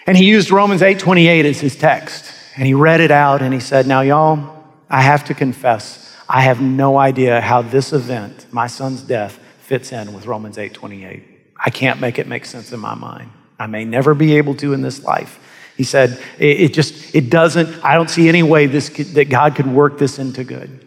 And 0.06 0.16
he 0.16 0.24
used 0.24 0.50
Romans 0.50 0.82
8:28 0.82 1.44
as 1.44 1.60
his 1.60 1.76
text. 1.76 2.32
And 2.56 2.66
he 2.66 2.74
read 2.74 3.00
it 3.00 3.10
out 3.10 3.42
and 3.42 3.54
he 3.54 3.60
said, 3.60 3.86
"Now 3.86 4.00
y'all, 4.00 4.64
I 4.90 5.02
have 5.02 5.24
to 5.26 5.34
confess 5.34 6.06
I 6.28 6.42
have 6.42 6.60
no 6.60 6.98
idea 6.98 7.40
how 7.40 7.62
this 7.62 7.92
event, 7.92 8.46
my 8.50 8.66
son's 8.66 9.02
death, 9.02 9.38
fits 9.60 9.92
in 9.92 10.12
with 10.12 10.26
Romans 10.26 10.58
8 10.58 10.74
28. 10.74 11.22
I 11.64 11.70
can't 11.70 12.00
make 12.00 12.18
it 12.18 12.26
make 12.26 12.44
sense 12.44 12.72
in 12.72 12.80
my 12.80 12.94
mind. 12.94 13.30
I 13.58 13.66
may 13.66 13.84
never 13.84 14.14
be 14.14 14.36
able 14.36 14.54
to 14.56 14.72
in 14.72 14.82
this 14.82 15.02
life. 15.02 15.40
He 15.76 15.84
said, 15.84 16.20
it, 16.38 16.60
it 16.60 16.74
just, 16.74 17.14
it 17.14 17.30
doesn't, 17.30 17.84
I 17.84 17.94
don't 17.94 18.10
see 18.10 18.28
any 18.28 18.42
way 18.42 18.66
this 18.66 18.88
could, 18.88 19.06
that 19.08 19.28
God 19.28 19.54
could 19.54 19.66
work 19.66 19.98
this 19.98 20.18
into 20.18 20.44
good. 20.44 20.86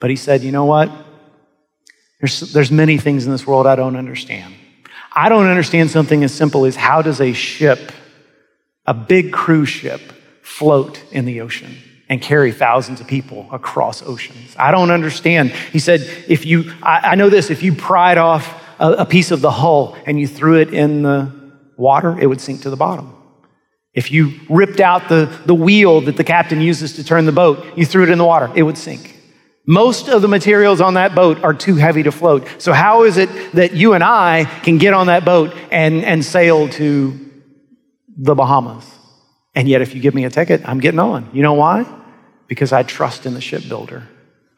But 0.00 0.10
he 0.10 0.16
said, 0.16 0.42
you 0.42 0.52
know 0.52 0.64
what? 0.64 0.90
There's, 2.20 2.40
there's 2.52 2.70
many 2.70 2.98
things 2.98 3.26
in 3.26 3.32
this 3.32 3.46
world 3.46 3.66
I 3.66 3.74
don't 3.74 3.96
understand. 3.96 4.54
I 5.12 5.28
don't 5.28 5.46
understand 5.46 5.90
something 5.90 6.24
as 6.24 6.32
simple 6.32 6.66
as 6.66 6.76
how 6.76 7.02
does 7.02 7.20
a 7.20 7.32
ship, 7.32 7.92
a 8.86 8.94
big 8.94 9.32
cruise 9.32 9.68
ship, 9.68 10.00
float 10.48 11.02
in 11.12 11.24
the 11.24 11.40
ocean? 11.40 11.76
and 12.08 12.22
carry 12.22 12.52
thousands 12.52 13.00
of 13.00 13.06
people 13.06 13.46
across 13.52 14.02
oceans. 14.02 14.56
I 14.58 14.70
don't 14.70 14.90
understand. 14.90 15.50
He 15.50 15.78
said, 15.78 16.00
if 16.26 16.46
you, 16.46 16.72
I, 16.82 17.10
I 17.12 17.14
know 17.16 17.28
this, 17.28 17.50
if 17.50 17.62
you 17.62 17.74
pried 17.74 18.16
off 18.16 18.64
a, 18.78 18.92
a 18.92 19.04
piece 19.04 19.30
of 19.30 19.40
the 19.40 19.50
hull 19.50 19.96
and 20.06 20.18
you 20.18 20.26
threw 20.26 20.58
it 20.58 20.72
in 20.72 21.02
the 21.02 21.30
water, 21.76 22.18
it 22.18 22.26
would 22.26 22.40
sink 22.40 22.62
to 22.62 22.70
the 22.70 22.76
bottom. 22.76 23.14
If 23.92 24.10
you 24.10 24.40
ripped 24.48 24.80
out 24.80 25.08
the, 25.08 25.26
the 25.44 25.54
wheel 25.54 26.00
that 26.02 26.16
the 26.16 26.24
captain 26.24 26.60
uses 26.60 26.94
to 26.94 27.04
turn 27.04 27.26
the 27.26 27.32
boat, 27.32 27.76
you 27.76 27.84
threw 27.84 28.04
it 28.04 28.10
in 28.10 28.18
the 28.18 28.24
water, 28.24 28.50
it 28.54 28.62
would 28.62 28.78
sink. 28.78 29.16
Most 29.66 30.08
of 30.08 30.22
the 30.22 30.28
materials 30.28 30.80
on 30.80 30.94
that 30.94 31.14
boat 31.14 31.44
are 31.44 31.52
too 31.52 31.74
heavy 31.74 32.02
to 32.04 32.12
float. 32.12 32.48
So, 32.56 32.72
how 32.72 33.04
is 33.04 33.18
it 33.18 33.28
that 33.52 33.74
you 33.74 33.92
and 33.92 34.02
I 34.02 34.44
can 34.62 34.78
get 34.78 34.94
on 34.94 35.08
that 35.08 35.26
boat 35.26 35.54
and, 35.70 36.02
and 36.06 36.24
sail 36.24 36.70
to 36.70 37.32
the 38.16 38.34
Bahamas? 38.34 38.97
And 39.58 39.68
yet, 39.68 39.82
if 39.82 39.94
you 39.94 40.00
give 40.00 40.14
me 40.14 40.24
a 40.24 40.30
ticket, 40.30 40.62
I'm 40.64 40.78
getting 40.78 41.00
on. 41.00 41.28
You 41.34 41.42
know 41.42 41.54
why? 41.54 41.84
because 42.48 42.72
I 42.72 42.82
trust 42.82 43.26
in 43.26 43.34
the 43.34 43.40
shipbuilder. 43.40 44.08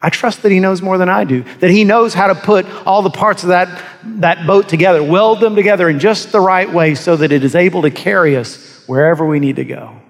I 0.00 0.08
trust 0.08 0.42
that 0.44 0.52
he 0.52 0.60
knows 0.60 0.80
more 0.80 0.96
than 0.96 1.10
I 1.10 1.24
do, 1.24 1.42
that 1.58 1.70
he 1.70 1.84
knows 1.84 2.14
how 2.14 2.28
to 2.28 2.34
put 2.34 2.64
all 2.86 3.02
the 3.02 3.10
parts 3.10 3.42
of 3.42 3.50
that, 3.50 3.84
that 4.04 4.46
boat 4.46 4.66
together, 4.66 5.02
weld 5.02 5.40
them 5.40 5.54
together 5.54 5.90
in 5.90 5.98
just 5.98 6.32
the 6.32 6.40
right 6.40 6.72
way 6.72 6.94
so 6.94 7.16
that 7.16 7.32
it 7.32 7.44
is 7.44 7.54
able 7.54 7.82
to 7.82 7.90
carry 7.90 8.36
us 8.36 8.82
wherever 8.86 9.26
we 9.26 9.40
need 9.40 9.56
to 9.56 9.64
go. 9.64 10.00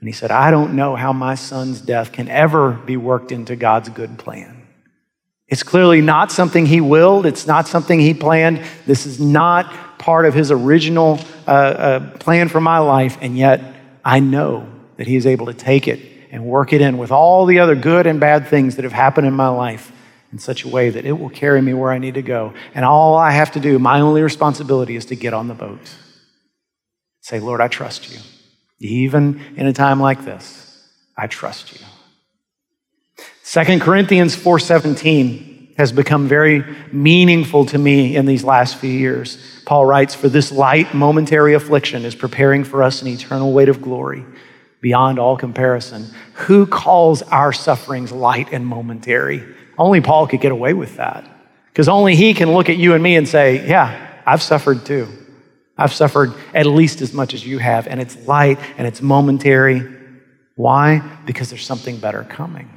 And 0.00 0.08
he 0.08 0.12
said, 0.12 0.32
I 0.32 0.50
don't 0.50 0.74
know 0.74 0.96
how 0.96 1.12
my 1.12 1.36
son's 1.36 1.80
death 1.80 2.10
can 2.10 2.28
ever 2.28 2.72
be 2.72 2.96
worked 2.96 3.30
into 3.30 3.54
God's 3.54 3.90
good 3.90 4.18
plan. 4.18 4.56
It's 5.46 5.62
clearly 5.62 6.00
not 6.00 6.32
something 6.32 6.66
he 6.66 6.80
willed, 6.80 7.26
it's 7.26 7.46
not 7.46 7.68
something 7.68 8.00
he 8.00 8.14
planned. 8.14 8.64
This 8.86 9.06
is 9.06 9.20
not 9.20 9.98
part 9.98 10.24
of 10.24 10.34
his 10.34 10.50
original 10.50 11.20
uh, 11.46 11.50
uh, 11.50 12.18
plan 12.18 12.48
for 12.48 12.60
my 12.60 12.78
life, 12.78 13.18
and 13.20 13.36
yet 13.36 13.60
I 14.04 14.20
know 14.20 14.68
that 14.96 15.06
he 15.06 15.16
is 15.16 15.26
able 15.26 15.46
to 15.46 15.54
take 15.54 15.88
it 15.88 16.00
and 16.30 16.44
work 16.44 16.72
it 16.72 16.80
in 16.80 16.98
with 16.98 17.10
all 17.10 17.46
the 17.46 17.58
other 17.58 17.74
good 17.74 18.06
and 18.06 18.20
bad 18.20 18.48
things 18.48 18.76
that 18.76 18.84
have 18.84 18.92
happened 18.92 19.26
in 19.26 19.34
my 19.34 19.48
life 19.48 19.92
in 20.32 20.38
such 20.38 20.64
a 20.64 20.68
way 20.68 20.90
that 20.90 21.04
it 21.04 21.12
will 21.12 21.30
carry 21.30 21.60
me 21.60 21.74
where 21.74 21.90
I 21.90 21.98
need 21.98 22.14
to 22.14 22.22
go. 22.22 22.54
And 22.74 22.84
all 22.84 23.16
I 23.16 23.32
have 23.32 23.52
to 23.52 23.60
do, 23.60 23.78
my 23.78 24.00
only 24.00 24.22
responsibility 24.22 24.96
is 24.96 25.06
to 25.06 25.16
get 25.16 25.34
on 25.34 25.48
the 25.48 25.54
boat. 25.54 25.80
Say, 27.20 27.40
Lord, 27.40 27.60
I 27.60 27.68
trust 27.68 28.12
you. 28.12 28.18
Even 28.78 29.40
in 29.56 29.66
a 29.66 29.72
time 29.72 30.00
like 30.00 30.24
this, 30.24 30.88
I 31.16 31.26
trust 31.26 31.72
you. 31.72 31.80
2 33.44 33.80
Corinthians 33.80 34.36
4:17 34.36 35.49
has 35.80 35.90
become 35.90 36.28
very 36.28 36.64
meaningful 36.92 37.66
to 37.66 37.78
me 37.78 38.14
in 38.14 38.26
these 38.26 38.44
last 38.44 38.76
few 38.76 38.90
years. 38.90 39.38
Paul 39.66 39.84
writes, 39.84 40.14
"For 40.14 40.28
this 40.28 40.52
light 40.52 40.94
momentary 40.94 41.54
affliction 41.54 42.04
is 42.04 42.14
preparing 42.14 42.64
for 42.64 42.82
us 42.82 43.02
an 43.02 43.08
eternal 43.08 43.52
weight 43.52 43.68
of 43.68 43.82
glory." 43.82 44.24
beyond 44.80 45.18
all 45.18 45.36
comparison. 45.36 46.06
Who 46.46 46.66
calls 46.66 47.22
our 47.22 47.52
sufferings 47.52 48.12
light 48.12 48.48
and 48.52 48.66
momentary? 48.66 49.44
Only 49.78 50.00
Paul 50.00 50.26
could 50.26 50.40
get 50.40 50.52
away 50.52 50.72
with 50.72 50.96
that. 50.96 51.28
Because 51.66 51.88
only 51.88 52.16
he 52.16 52.34
can 52.34 52.52
look 52.52 52.68
at 52.68 52.76
you 52.76 52.94
and 52.94 53.02
me 53.02 53.16
and 53.16 53.28
say, 53.28 53.66
Yeah, 53.66 53.94
I've 54.26 54.42
suffered 54.42 54.84
too. 54.84 55.08
I've 55.76 55.92
suffered 55.92 56.34
at 56.54 56.66
least 56.66 57.00
as 57.00 57.14
much 57.14 57.32
as 57.32 57.46
you 57.46 57.58
have, 57.58 57.86
and 57.86 58.00
it's 58.00 58.16
light 58.26 58.58
and 58.76 58.86
it's 58.86 59.00
momentary. 59.00 59.82
Why? 60.54 61.02
Because 61.24 61.48
there's 61.48 61.64
something 61.64 61.98
better 61.98 62.24
coming. 62.24 62.68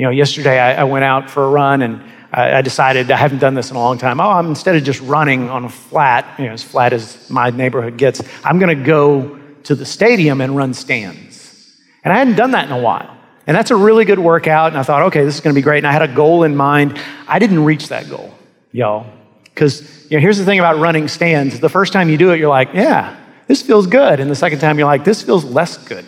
You 0.00 0.06
know, 0.06 0.12
yesterday 0.12 0.58
I, 0.58 0.80
I 0.80 0.84
went 0.84 1.04
out 1.04 1.28
for 1.28 1.44
a 1.44 1.50
run 1.50 1.82
and 1.82 2.02
I, 2.32 2.54
I, 2.54 2.62
decided 2.62 3.10
I 3.10 3.18
haven't 3.18 3.40
done 3.40 3.52
this 3.52 3.68
in 3.68 3.76
a 3.76 3.78
long 3.78 3.98
time. 3.98 4.18
Oh, 4.18 4.30
I'm 4.30 4.46
instead 4.46 4.74
of 4.74 4.82
just 4.82 4.98
running 5.02 5.50
on 5.50 5.66
a 5.66 5.68
flat, 5.68 6.38
you 6.38 6.46
know, 6.46 6.52
as 6.52 6.62
flat 6.62 6.94
as 6.94 7.28
my 7.28 7.50
neighborhood 7.50 7.98
gets, 7.98 8.22
I'm 8.42 8.58
going 8.58 8.78
to 8.78 8.82
go 8.82 9.38
to 9.64 9.74
the 9.74 9.84
stadium 9.84 10.40
and 10.40 10.56
run 10.56 10.72
stands. 10.72 11.78
And 12.02 12.14
I 12.14 12.16
hadn't 12.16 12.36
done 12.36 12.52
that 12.52 12.64
in 12.64 12.72
a 12.72 12.80
while. 12.80 13.14
And 13.46 13.54
that's 13.54 13.70
a 13.70 13.76
really 13.76 14.06
good 14.06 14.18
workout. 14.18 14.68
And 14.68 14.78
I 14.78 14.84
thought, 14.84 15.02
okay, 15.08 15.22
this 15.22 15.34
is 15.34 15.42
going 15.42 15.54
to 15.54 15.58
be 15.58 15.62
great. 15.62 15.84
And 15.84 15.86
I 15.86 15.92
had 15.92 16.00
a 16.00 16.14
goal 16.14 16.44
in 16.44 16.56
mind. 16.56 16.98
I 17.28 17.38
didn't 17.38 17.62
reach 17.62 17.88
that 17.88 18.08
goal, 18.08 18.32
y'all. 18.72 19.04
Because 19.44 20.10
you 20.10 20.16
know, 20.16 20.22
here's 20.22 20.38
the 20.38 20.46
thing 20.46 20.60
about 20.60 20.78
running 20.78 21.08
stands 21.08 21.60
the 21.60 21.68
first 21.68 21.92
time 21.92 22.08
you 22.08 22.16
do 22.16 22.30
it, 22.30 22.38
you're 22.38 22.48
like, 22.48 22.70
yeah, 22.72 23.22
this 23.48 23.60
feels 23.60 23.86
good. 23.86 24.18
And 24.18 24.30
the 24.30 24.34
second 24.34 24.60
time, 24.60 24.78
you're 24.78 24.86
like, 24.86 25.04
this 25.04 25.22
feels 25.22 25.44
less 25.44 25.76
good. 25.76 26.06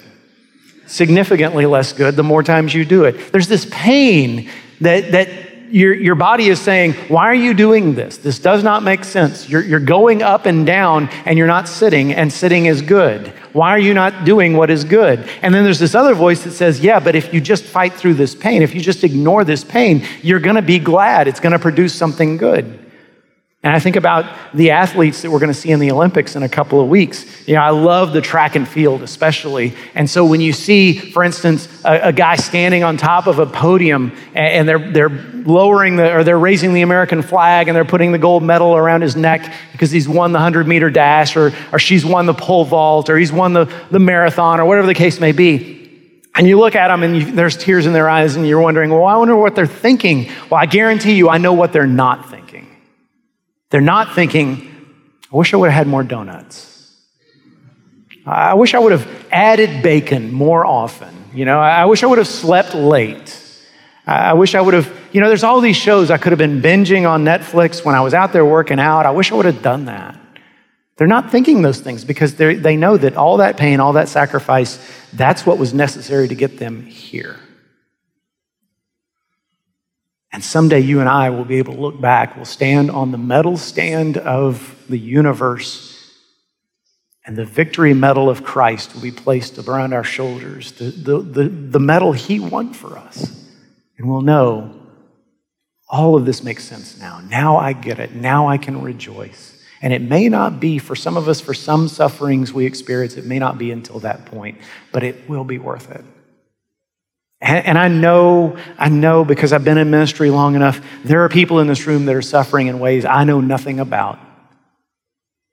Significantly 0.92 1.64
less 1.64 1.94
good 1.94 2.16
the 2.16 2.22
more 2.22 2.42
times 2.42 2.74
you 2.74 2.84
do 2.84 3.04
it. 3.04 3.32
There's 3.32 3.48
this 3.48 3.66
pain 3.70 4.50
that, 4.82 5.12
that 5.12 5.28
your, 5.70 5.94
your 5.94 6.14
body 6.14 6.48
is 6.48 6.60
saying, 6.60 6.92
Why 7.08 7.28
are 7.28 7.34
you 7.34 7.54
doing 7.54 7.94
this? 7.94 8.18
This 8.18 8.38
does 8.38 8.62
not 8.62 8.82
make 8.82 9.02
sense. 9.02 9.48
You're, 9.48 9.62
you're 9.62 9.80
going 9.80 10.22
up 10.22 10.44
and 10.44 10.66
down 10.66 11.08
and 11.24 11.38
you're 11.38 11.46
not 11.46 11.66
sitting, 11.66 12.12
and 12.12 12.30
sitting 12.30 12.66
is 12.66 12.82
good. 12.82 13.28
Why 13.54 13.70
are 13.70 13.78
you 13.78 13.94
not 13.94 14.26
doing 14.26 14.54
what 14.54 14.68
is 14.68 14.84
good? 14.84 15.26
And 15.40 15.54
then 15.54 15.64
there's 15.64 15.78
this 15.78 15.94
other 15.94 16.14
voice 16.14 16.44
that 16.44 16.52
says, 16.52 16.80
Yeah, 16.80 17.00
but 17.00 17.16
if 17.16 17.32
you 17.32 17.40
just 17.40 17.64
fight 17.64 17.94
through 17.94 18.14
this 18.14 18.34
pain, 18.34 18.60
if 18.60 18.74
you 18.74 18.82
just 18.82 19.02
ignore 19.02 19.44
this 19.44 19.64
pain, 19.64 20.06
you're 20.20 20.40
going 20.40 20.56
to 20.56 20.62
be 20.62 20.78
glad. 20.78 21.26
It's 21.26 21.40
going 21.40 21.54
to 21.54 21.58
produce 21.58 21.94
something 21.94 22.36
good. 22.36 22.81
And 23.64 23.72
I 23.72 23.78
think 23.78 23.94
about 23.94 24.26
the 24.52 24.72
athletes 24.72 25.22
that 25.22 25.30
we're 25.30 25.38
going 25.38 25.52
to 25.52 25.54
see 25.54 25.70
in 25.70 25.78
the 25.78 25.92
Olympics 25.92 26.34
in 26.34 26.42
a 26.42 26.48
couple 26.48 26.80
of 26.80 26.88
weeks. 26.88 27.46
You 27.46 27.54
know, 27.54 27.60
I 27.60 27.70
love 27.70 28.12
the 28.12 28.20
track 28.20 28.56
and 28.56 28.66
field, 28.66 29.02
especially. 29.02 29.74
And 29.94 30.10
so 30.10 30.24
when 30.24 30.40
you 30.40 30.52
see, 30.52 30.98
for 30.98 31.22
instance, 31.22 31.68
a, 31.84 32.08
a 32.08 32.12
guy 32.12 32.34
standing 32.34 32.82
on 32.82 32.96
top 32.96 33.28
of 33.28 33.38
a 33.38 33.46
podium 33.46 34.16
and, 34.34 34.68
and 34.68 34.68
they're, 34.68 34.90
they're 34.90 35.08
lowering 35.08 35.94
the, 35.94 36.12
or 36.12 36.24
they're 36.24 36.40
raising 36.40 36.74
the 36.74 36.82
American 36.82 37.22
flag 37.22 37.68
and 37.68 37.76
they're 37.76 37.84
putting 37.84 38.10
the 38.10 38.18
gold 38.18 38.42
medal 38.42 38.76
around 38.76 39.02
his 39.02 39.14
neck 39.14 39.54
because 39.70 39.92
he's 39.92 40.08
won 40.08 40.32
the 40.32 40.38
100 40.38 40.66
meter 40.66 40.90
dash 40.90 41.36
or, 41.36 41.52
or 41.72 41.78
she's 41.78 42.04
won 42.04 42.26
the 42.26 42.34
pole 42.34 42.64
vault 42.64 43.08
or 43.08 43.16
he's 43.16 43.32
won 43.32 43.52
the, 43.52 43.72
the 43.92 44.00
marathon 44.00 44.58
or 44.58 44.64
whatever 44.64 44.88
the 44.88 44.94
case 44.94 45.20
may 45.20 45.30
be. 45.30 45.78
And 46.34 46.48
you 46.48 46.58
look 46.58 46.74
at 46.74 46.88
them 46.88 47.04
and 47.04 47.16
you, 47.16 47.30
there's 47.30 47.56
tears 47.56 47.86
in 47.86 47.92
their 47.92 48.08
eyes 48.08 48.34
and 48.34 48.44
you're 48.44 48.60
wondering, 48.60 48.90
well, 48.90 49.04
I 49.04 49.16
wonder 49.16 49.36
what 49.36 49.54
they're 49.54 49.66
thinking. 49.68 50.28
Well, 50.50 50.60
I 50.60 50.66
guarantee 50.66 51.14
you, 51.14 51.28
I 51.28 51.38
know 51.38 51.52
what 51.52 51.72
they're 51.72 51.86
not 51.86 52.28
thinking. 52.28 52.71
They're 53.72 53.80
not 53.80 54.14
thinking, 54.14 54.70
I 55.32 55.36
wish 55.36 55.54
I 55.54 55.56
would 55.56 55.70
have 55.70 55.78
had 55.78 55.86
more 55.86 56.02
donuts. 56.04 56.94
I 58.26 58.52
wish 58.52 58.74
I 58.74 58.78
would 58.78 58.92
have 58.92 59.26
added 59.32 59.82
bacon 59.82 60.30
more 60.30 60.66
often. 60.66 61.08
You 61.34 61.46
know, 61.46 61.58
I 61.58 61.86
wish 61.86 62.02
I 62.02 62.06
would 62.06 62.18
have 62.18 62.28
slept 62.28 62.74
late. 62.74 63.38
I 64.06 64.34
wish 64.34 64.54
I 64.54 64.60
would 64.60 64.74
have, 64.74 64.94
you 65.12 65.22
know, 65.22 65.28
there's 65.28 65.42
all 65.42 65.62
these 65.62 65.76
shows 65.76 66.10
I 66.10 66.18
could 66.18 66.32
have 66.32 66.38
been 66.38 66.60
binging 66.60 67.08
on 67.08 67.24
Netflix 67.24 67.82
when 67.82 67.94
I 67.94 68.02
was 68.02 68.12
out 68.12 68.34
there 68.34 68.44
working 68.44 68.78
out. 68.78 69.06
I 69.06 69.10
wish 69.10 69.32
I 69.32 69.36
would 69.36 69.46
have 69.46 69.62
done 69.62 69.86
that. 69.86 70.20
They're 70.96 71.06
not 71.06 71.30
thinking 71.30 71.62
those 71.62 71.80
things 71.80 72.04
because 72.04 72.34
they 72.34 72.76
know 72.76 72.98
that 72.98 73.16
all 73.16 73.38
that 73.38 73.56
pain, 73.56 73.80
all 73.80 73.94
that 73.94 74.10
sacrifice, 74.10 74.78
that's 75.14 75.46
what 75.46 75.56
was 75.56 75.72
necessary 75.72 76.28
to 76.28 76.34
get 76.34 76.58
them 76.58 76.84
here. 76.84 77.40
And 80.32 80.42
someday 80.42 80.80
you 80.80 81.00
and 81.00 81.08
I 81.08 81.30
will 81.30 81.44
be 81.44 81.56
able 81.56 81.74
to 81.74 81.80
look 81.80 82.00
back, 82.00 82.36
we'll 82.36 82.46
stand 82.46 82.90
on 82.90 83.12
the 83.12 83.18
medal 83.18 83.56
stand 83.58 84.16
of 84.16 84.82
the 84.88 84.98
universe, 84.98 85.90
and 87.24 87.36
the 87.36 87.44
victory 87.44 87.94
medal 87.94 88.30
of 88.30 88.42
Christ 88.42 88.94
will 88.94 89.02
be 89.02 89.10
placed 89.10 89.58
around 89.58 89.92
our 89.92 90.02
shoulders, 90.02 90.72
the, 90.72 90.86
the, 90.86 91.18
the, 91.18 91.48
the 91.48 91.80
medal 91.80 92.12
He 92.12 92.40
won 92.40 92.72
for 92.72 92.98
us. 92.98 93.46
And 93.98 94.08
we'll 94.08 94.22
know 94.22 94.74
all 95.88 96.16
of 96.16 96.24
this 96.24 96.42
makes 96.42 96.64
sense 96.64 96.98
now. 96.98 97.20
Now 97.20 97.58
I 97.58 97.74
get 97.74 98.00
it. 98.00 98.14
Now 98.14 98.48
I 98.48 98.56
can 98.56 98.80
rejoice. 98.80 99.62
And 99.82 99.92
it 99.92 100.00
may 100.00 100.28
not 100.28 100.58
be, 100.58 100.78
for 100.78 100.96
some 100.96 101.16
of 101.16 101.28
us, 101.28 101.40
for 101.40 101.54
some 101.54 101.86
sufferings 101.86 102.52
we 102.52 102.64
experience, 102.64 103.16
it 103.16 103.26
may 103.26 103.38
not 103.38 103.58
be 103.58 103.70
until 103.70 103.98
that 104.00 104.24
point, 104.26 104.58
but 104.90 105.02
it 105.02 105.28
will 105.28 105.44
be 105.44 105.58
worth 105.58 105.90
it. 105.90 106.04
And, 107.42 107.76
I 107.76 107.88
know, 107.88 108.56
I 108.78 108.88
know 108.88 109.24
because 109.24 109.52
I've 109.52 109.64
been 109.64 109.76
in 109.76 109.90
ministry 109.90 110.30
long 110.30 110.54
enough, 110.54 110.80
there 111.04 111.24
are 111.24 111.28
people 111.28 111.58
in 111.58 111.66
this 111.66 111.88
room 111.88 112.06
that 112.06 112.14
are 112.14 112.22
suffering 112.22 112.68
in 112.68 112.78
ways 112.78 113.04
I 113.04 113.24
know 113.24 113.40
nothing 113.40 113.80
about. 113.80 114.20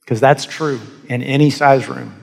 Because 0.01 0.19
that's 0.19 0.45
true 0.45 0.79
in 1.07 1.23
any 1.23 1.49
size 1.49 1.87
room. 1.87 2.13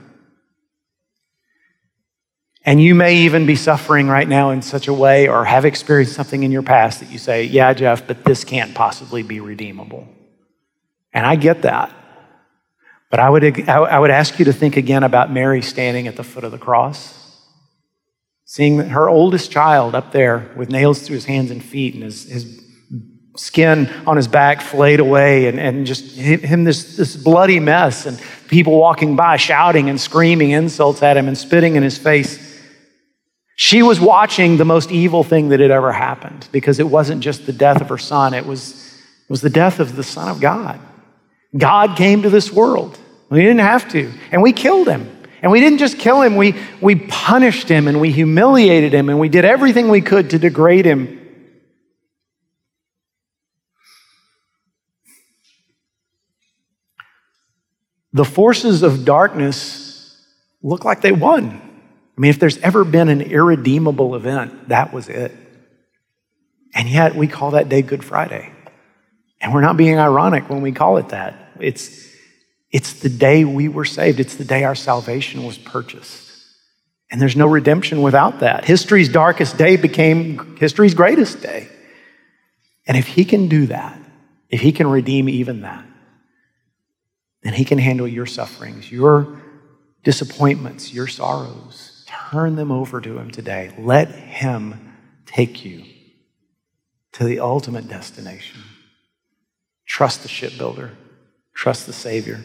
And 2.63 2.81
you 2.81 2.95
may 2.95 3.17
even 3.17 3.45
be 3.45 3.57
suffering 3.57 4.07
right 4.07 4.27
now 4.27 4.51
in 4.51 4.61
such 4.61 4.87
a 4.87 4.93
way 4.93 5.27
or 5.27 5.43
have 5.43 5.65
experienced 5.65 6.15
something 6.15 6.43
in 6.43 6.51
your 6.51 6.63
past 6.63 7.01
that 7.01 7.11
you 7.11 7.17
say, 7.17 7.43
Yeah, 7.43 7.73
Jeff, 7.73 8.07
but 8.07 8.23
this 8.23 8.45
can't 8.45 8.73
possibly 8.73 9.21
be 9.21 9.41
redeemable. 9.41 10.07
And 11.11 11.25
I 11.25 11.35
get 11.35 11.63
that. 11.63 11.93
But 13.09 13.19
I 13.19 13.29
would, 13.29 13.69
I 13.69 13.99
would 13.99 14.11
ask 14.11 14.39
you 14.39 14.45
to 14.45 14.53
think 14.53 14.77
again 14.77 15.03
about 15.03 15.31
Mary 15.31 15.61
standing 15.61 16.07
at 16.07 16.15
the 16.15 16.23
foot 16.23 16.43
of 16.43 16.51
the 16.51 16.57
cross, 16.57 17.26
seeing 18.47 18.79
her 18.79 19.09
oldest 19.09 19.51
child 19.51 19.93
up 19.93 20.13
there 20.13 20.49
with 20.55 20.69
nails 20.69 21.01
through 21.01 21.15
his 21.15 21.25
hands 21.25 21.51
and 21.51 21.61
feet 21.61 21.93
and 21.93 22.03
his, 22.03 22.23
his 22.23 22.63
skin 23.35 23.87
on 24.07 24.15
his 24.15 24.27
back 24.27 24.61
flayed 24.61 25.01
away 25.01 25.47
and, 25.47 25.59
and 25.59 25.85
just 25.85 26.15
him 26.15 26.63
this, 26.63 26.95
this 26.95 27.17
bloody 27.17 27.59
mess 27.59 28.05
and 28.05 28.19
people 28.47 28.79
walking 28.79 29.17
by 29.17 29.35
shouting 29.35 29.89
and 29.89 29.99
screaming 29.99 30.51
insults 30.51 31.03
at 31.03 31.17
him 31.17 31.27
and 31.27 31.37
spitting 31.37 31.75
in 31.75 31.83
his 31.83 31.97
face. 31.97 32.57
She 33.57 33.83
was 33.83 33.99
watching 33.99 34.55
the 34.55 34.65
most 34.65 34.91
evil 34.91 35.25
thing 35.25 35.49
that 35.49 35.59
had 35.59 35.69
ever 35.69 35.91
happened 35.91 36.47
because 36.53 36.79
it 36.79 36.87
wasn't 36.87 37.21
just 37.21 37.45
the 37.45 37.53
death 37.53 37.81
of 37.81 37.89
her 37.89 37.97
son, 37.97 38.33
it 38.33 38.45
was, 38.45 38.71
it 38.71 39.29
was 39.29 39.41
the 39.41 39.49
death 39.49 39.81
of 39.81 39.97
the 39.97 40.03
Son 40.03 40.29
of 40.29 40.39
God. 40.39 40.79
God 41.55 41.97
came 41.97 42.21
to 42.21 42.29
this 42.29 42.49
world. 42.51 42.97
We 43.29 43.41
didn't 43.41 43.59
have 43.59 43.91
to, 43.91 44.09
and 44.31 44.41
we 44.41 44.53
killed 44.53 44.87
him. 44.87 45.16
And 45.41 45.51
we 45.51 45.59
didn't 45.59 45.77
just 45.77 45.99
kill 45.99 46.21
him, 46.21 46.35
we, 46.35 46.55
we 46.81 46.95
punished 46.95 47.69
him 47.69 47.87
and 47.87 48.01
we 48.01 48.11
humiliated 48.11 48.93
him 48.93 49.09
and 49.09 49.19
we 49.19 49.29
did 49.29 49.45
everything 49.45 49.89
we 49.89 50.01
could 50.01 50.31
to 50.31 50.39
degrade 50.39 50.85
him. 50.85 51.23
The 58.13 58.25
forces 58.25 58.81
of 58.81 59.05
darkness 59.05 60.25
look 60.63 60.83
like 60.83 61.01
they 61.01 61.11
won. 61.11 61.61
I 62.17 62.21
mean, 62.21 62.31
if 62.31 62.39
there's 62.39 62.57
ever 62.59 62.83
been 62.83 63.09
an 63.09 63.21
irredeemable 63.21 64.15
event, 64.15 64.69
that 64.69 64.91
was 64.91 65.07
it. 65.07 65.31
And 66.73 66.89
yet 66.89 67.15
we 67.15 67.27
call 67.27 67.51
that 67.51 67.69
day 67.69 67.83
Good 67.83 68.03
Friday. 68.03 68.51
And 69.39 69.53
we're 69.53 69.61
not 69.61 69.77
being 69.77 69.99
ironic 69.99 70.49
when 70.49 70.61
we 70.61 70.71
call 70.71 70.97
it 70.97 71.09
that. 71.09 71.51
It's, 71.59 72.06
it's 72.71 72.93
the 72.93 73.09
day 73.09 73.45
we 73.45 73.67
were 73.67 73.85
saved, 73.85 74.19
it's 74.19 74.35
the 74.35 74.45
day 74.45 74.63
our 74.63 74.75
salvation 74.75 75.43
was 75.43 75.57
purchased. 75.57 76.23
And 77.09 77.21
there's 77.21 77.37
no 77.37 77.47
redemption 77.47 78.01
without 78.01 78.41
that. 78.41 78.65
History's 78.65 79.07
darkest 79.07 79.57
day 79.57 79.77
became 79.77 80.57
history's 80.57 80.93
greatest 80.93 81.41
day. 81.41 81.69
And 82.85 82.97
if 82.97 83.07
he 83.07 83.23
can 83.23 83.47
do 83.47 83.67
that, 83.67 83.97
if 84.49 84.59
he 84.59 84.71
can 84.71 84.87
redeem 84.87 85.29
even 85.29 85.61
that, 85.61 85.85
then 87.43 87.53
he 87.53 87.63
can 87.63 87.77
handle 87.77 88.07
your 88.07 88.25
sufferings, 88.25 88.91
your 88.91 89.41
disappointments, 90.03 90.93
your 90.93 91.07
sorrows. 91.07 92.05
Turn 92.07 92.55
them 92.55 92.71
over 92.71 93.01
to 93.01 93.17
Him 93.17 93.29
today. 93.29 93.73
Let 93.77 94.09
Him 94.09 94.95
take 95.25 95.65
you 95.65 95.83
to 97.13 97.23
the 97.25 97.39
ultimate 97.39 97.87
destination. 97.87 98.61
Trust 99.85 100.23
the 100.23 100.29
shipbuilder, 100.29 100.91
trust 101.53 101.85
the 101.85 101.93
Savior. 101.93 102.43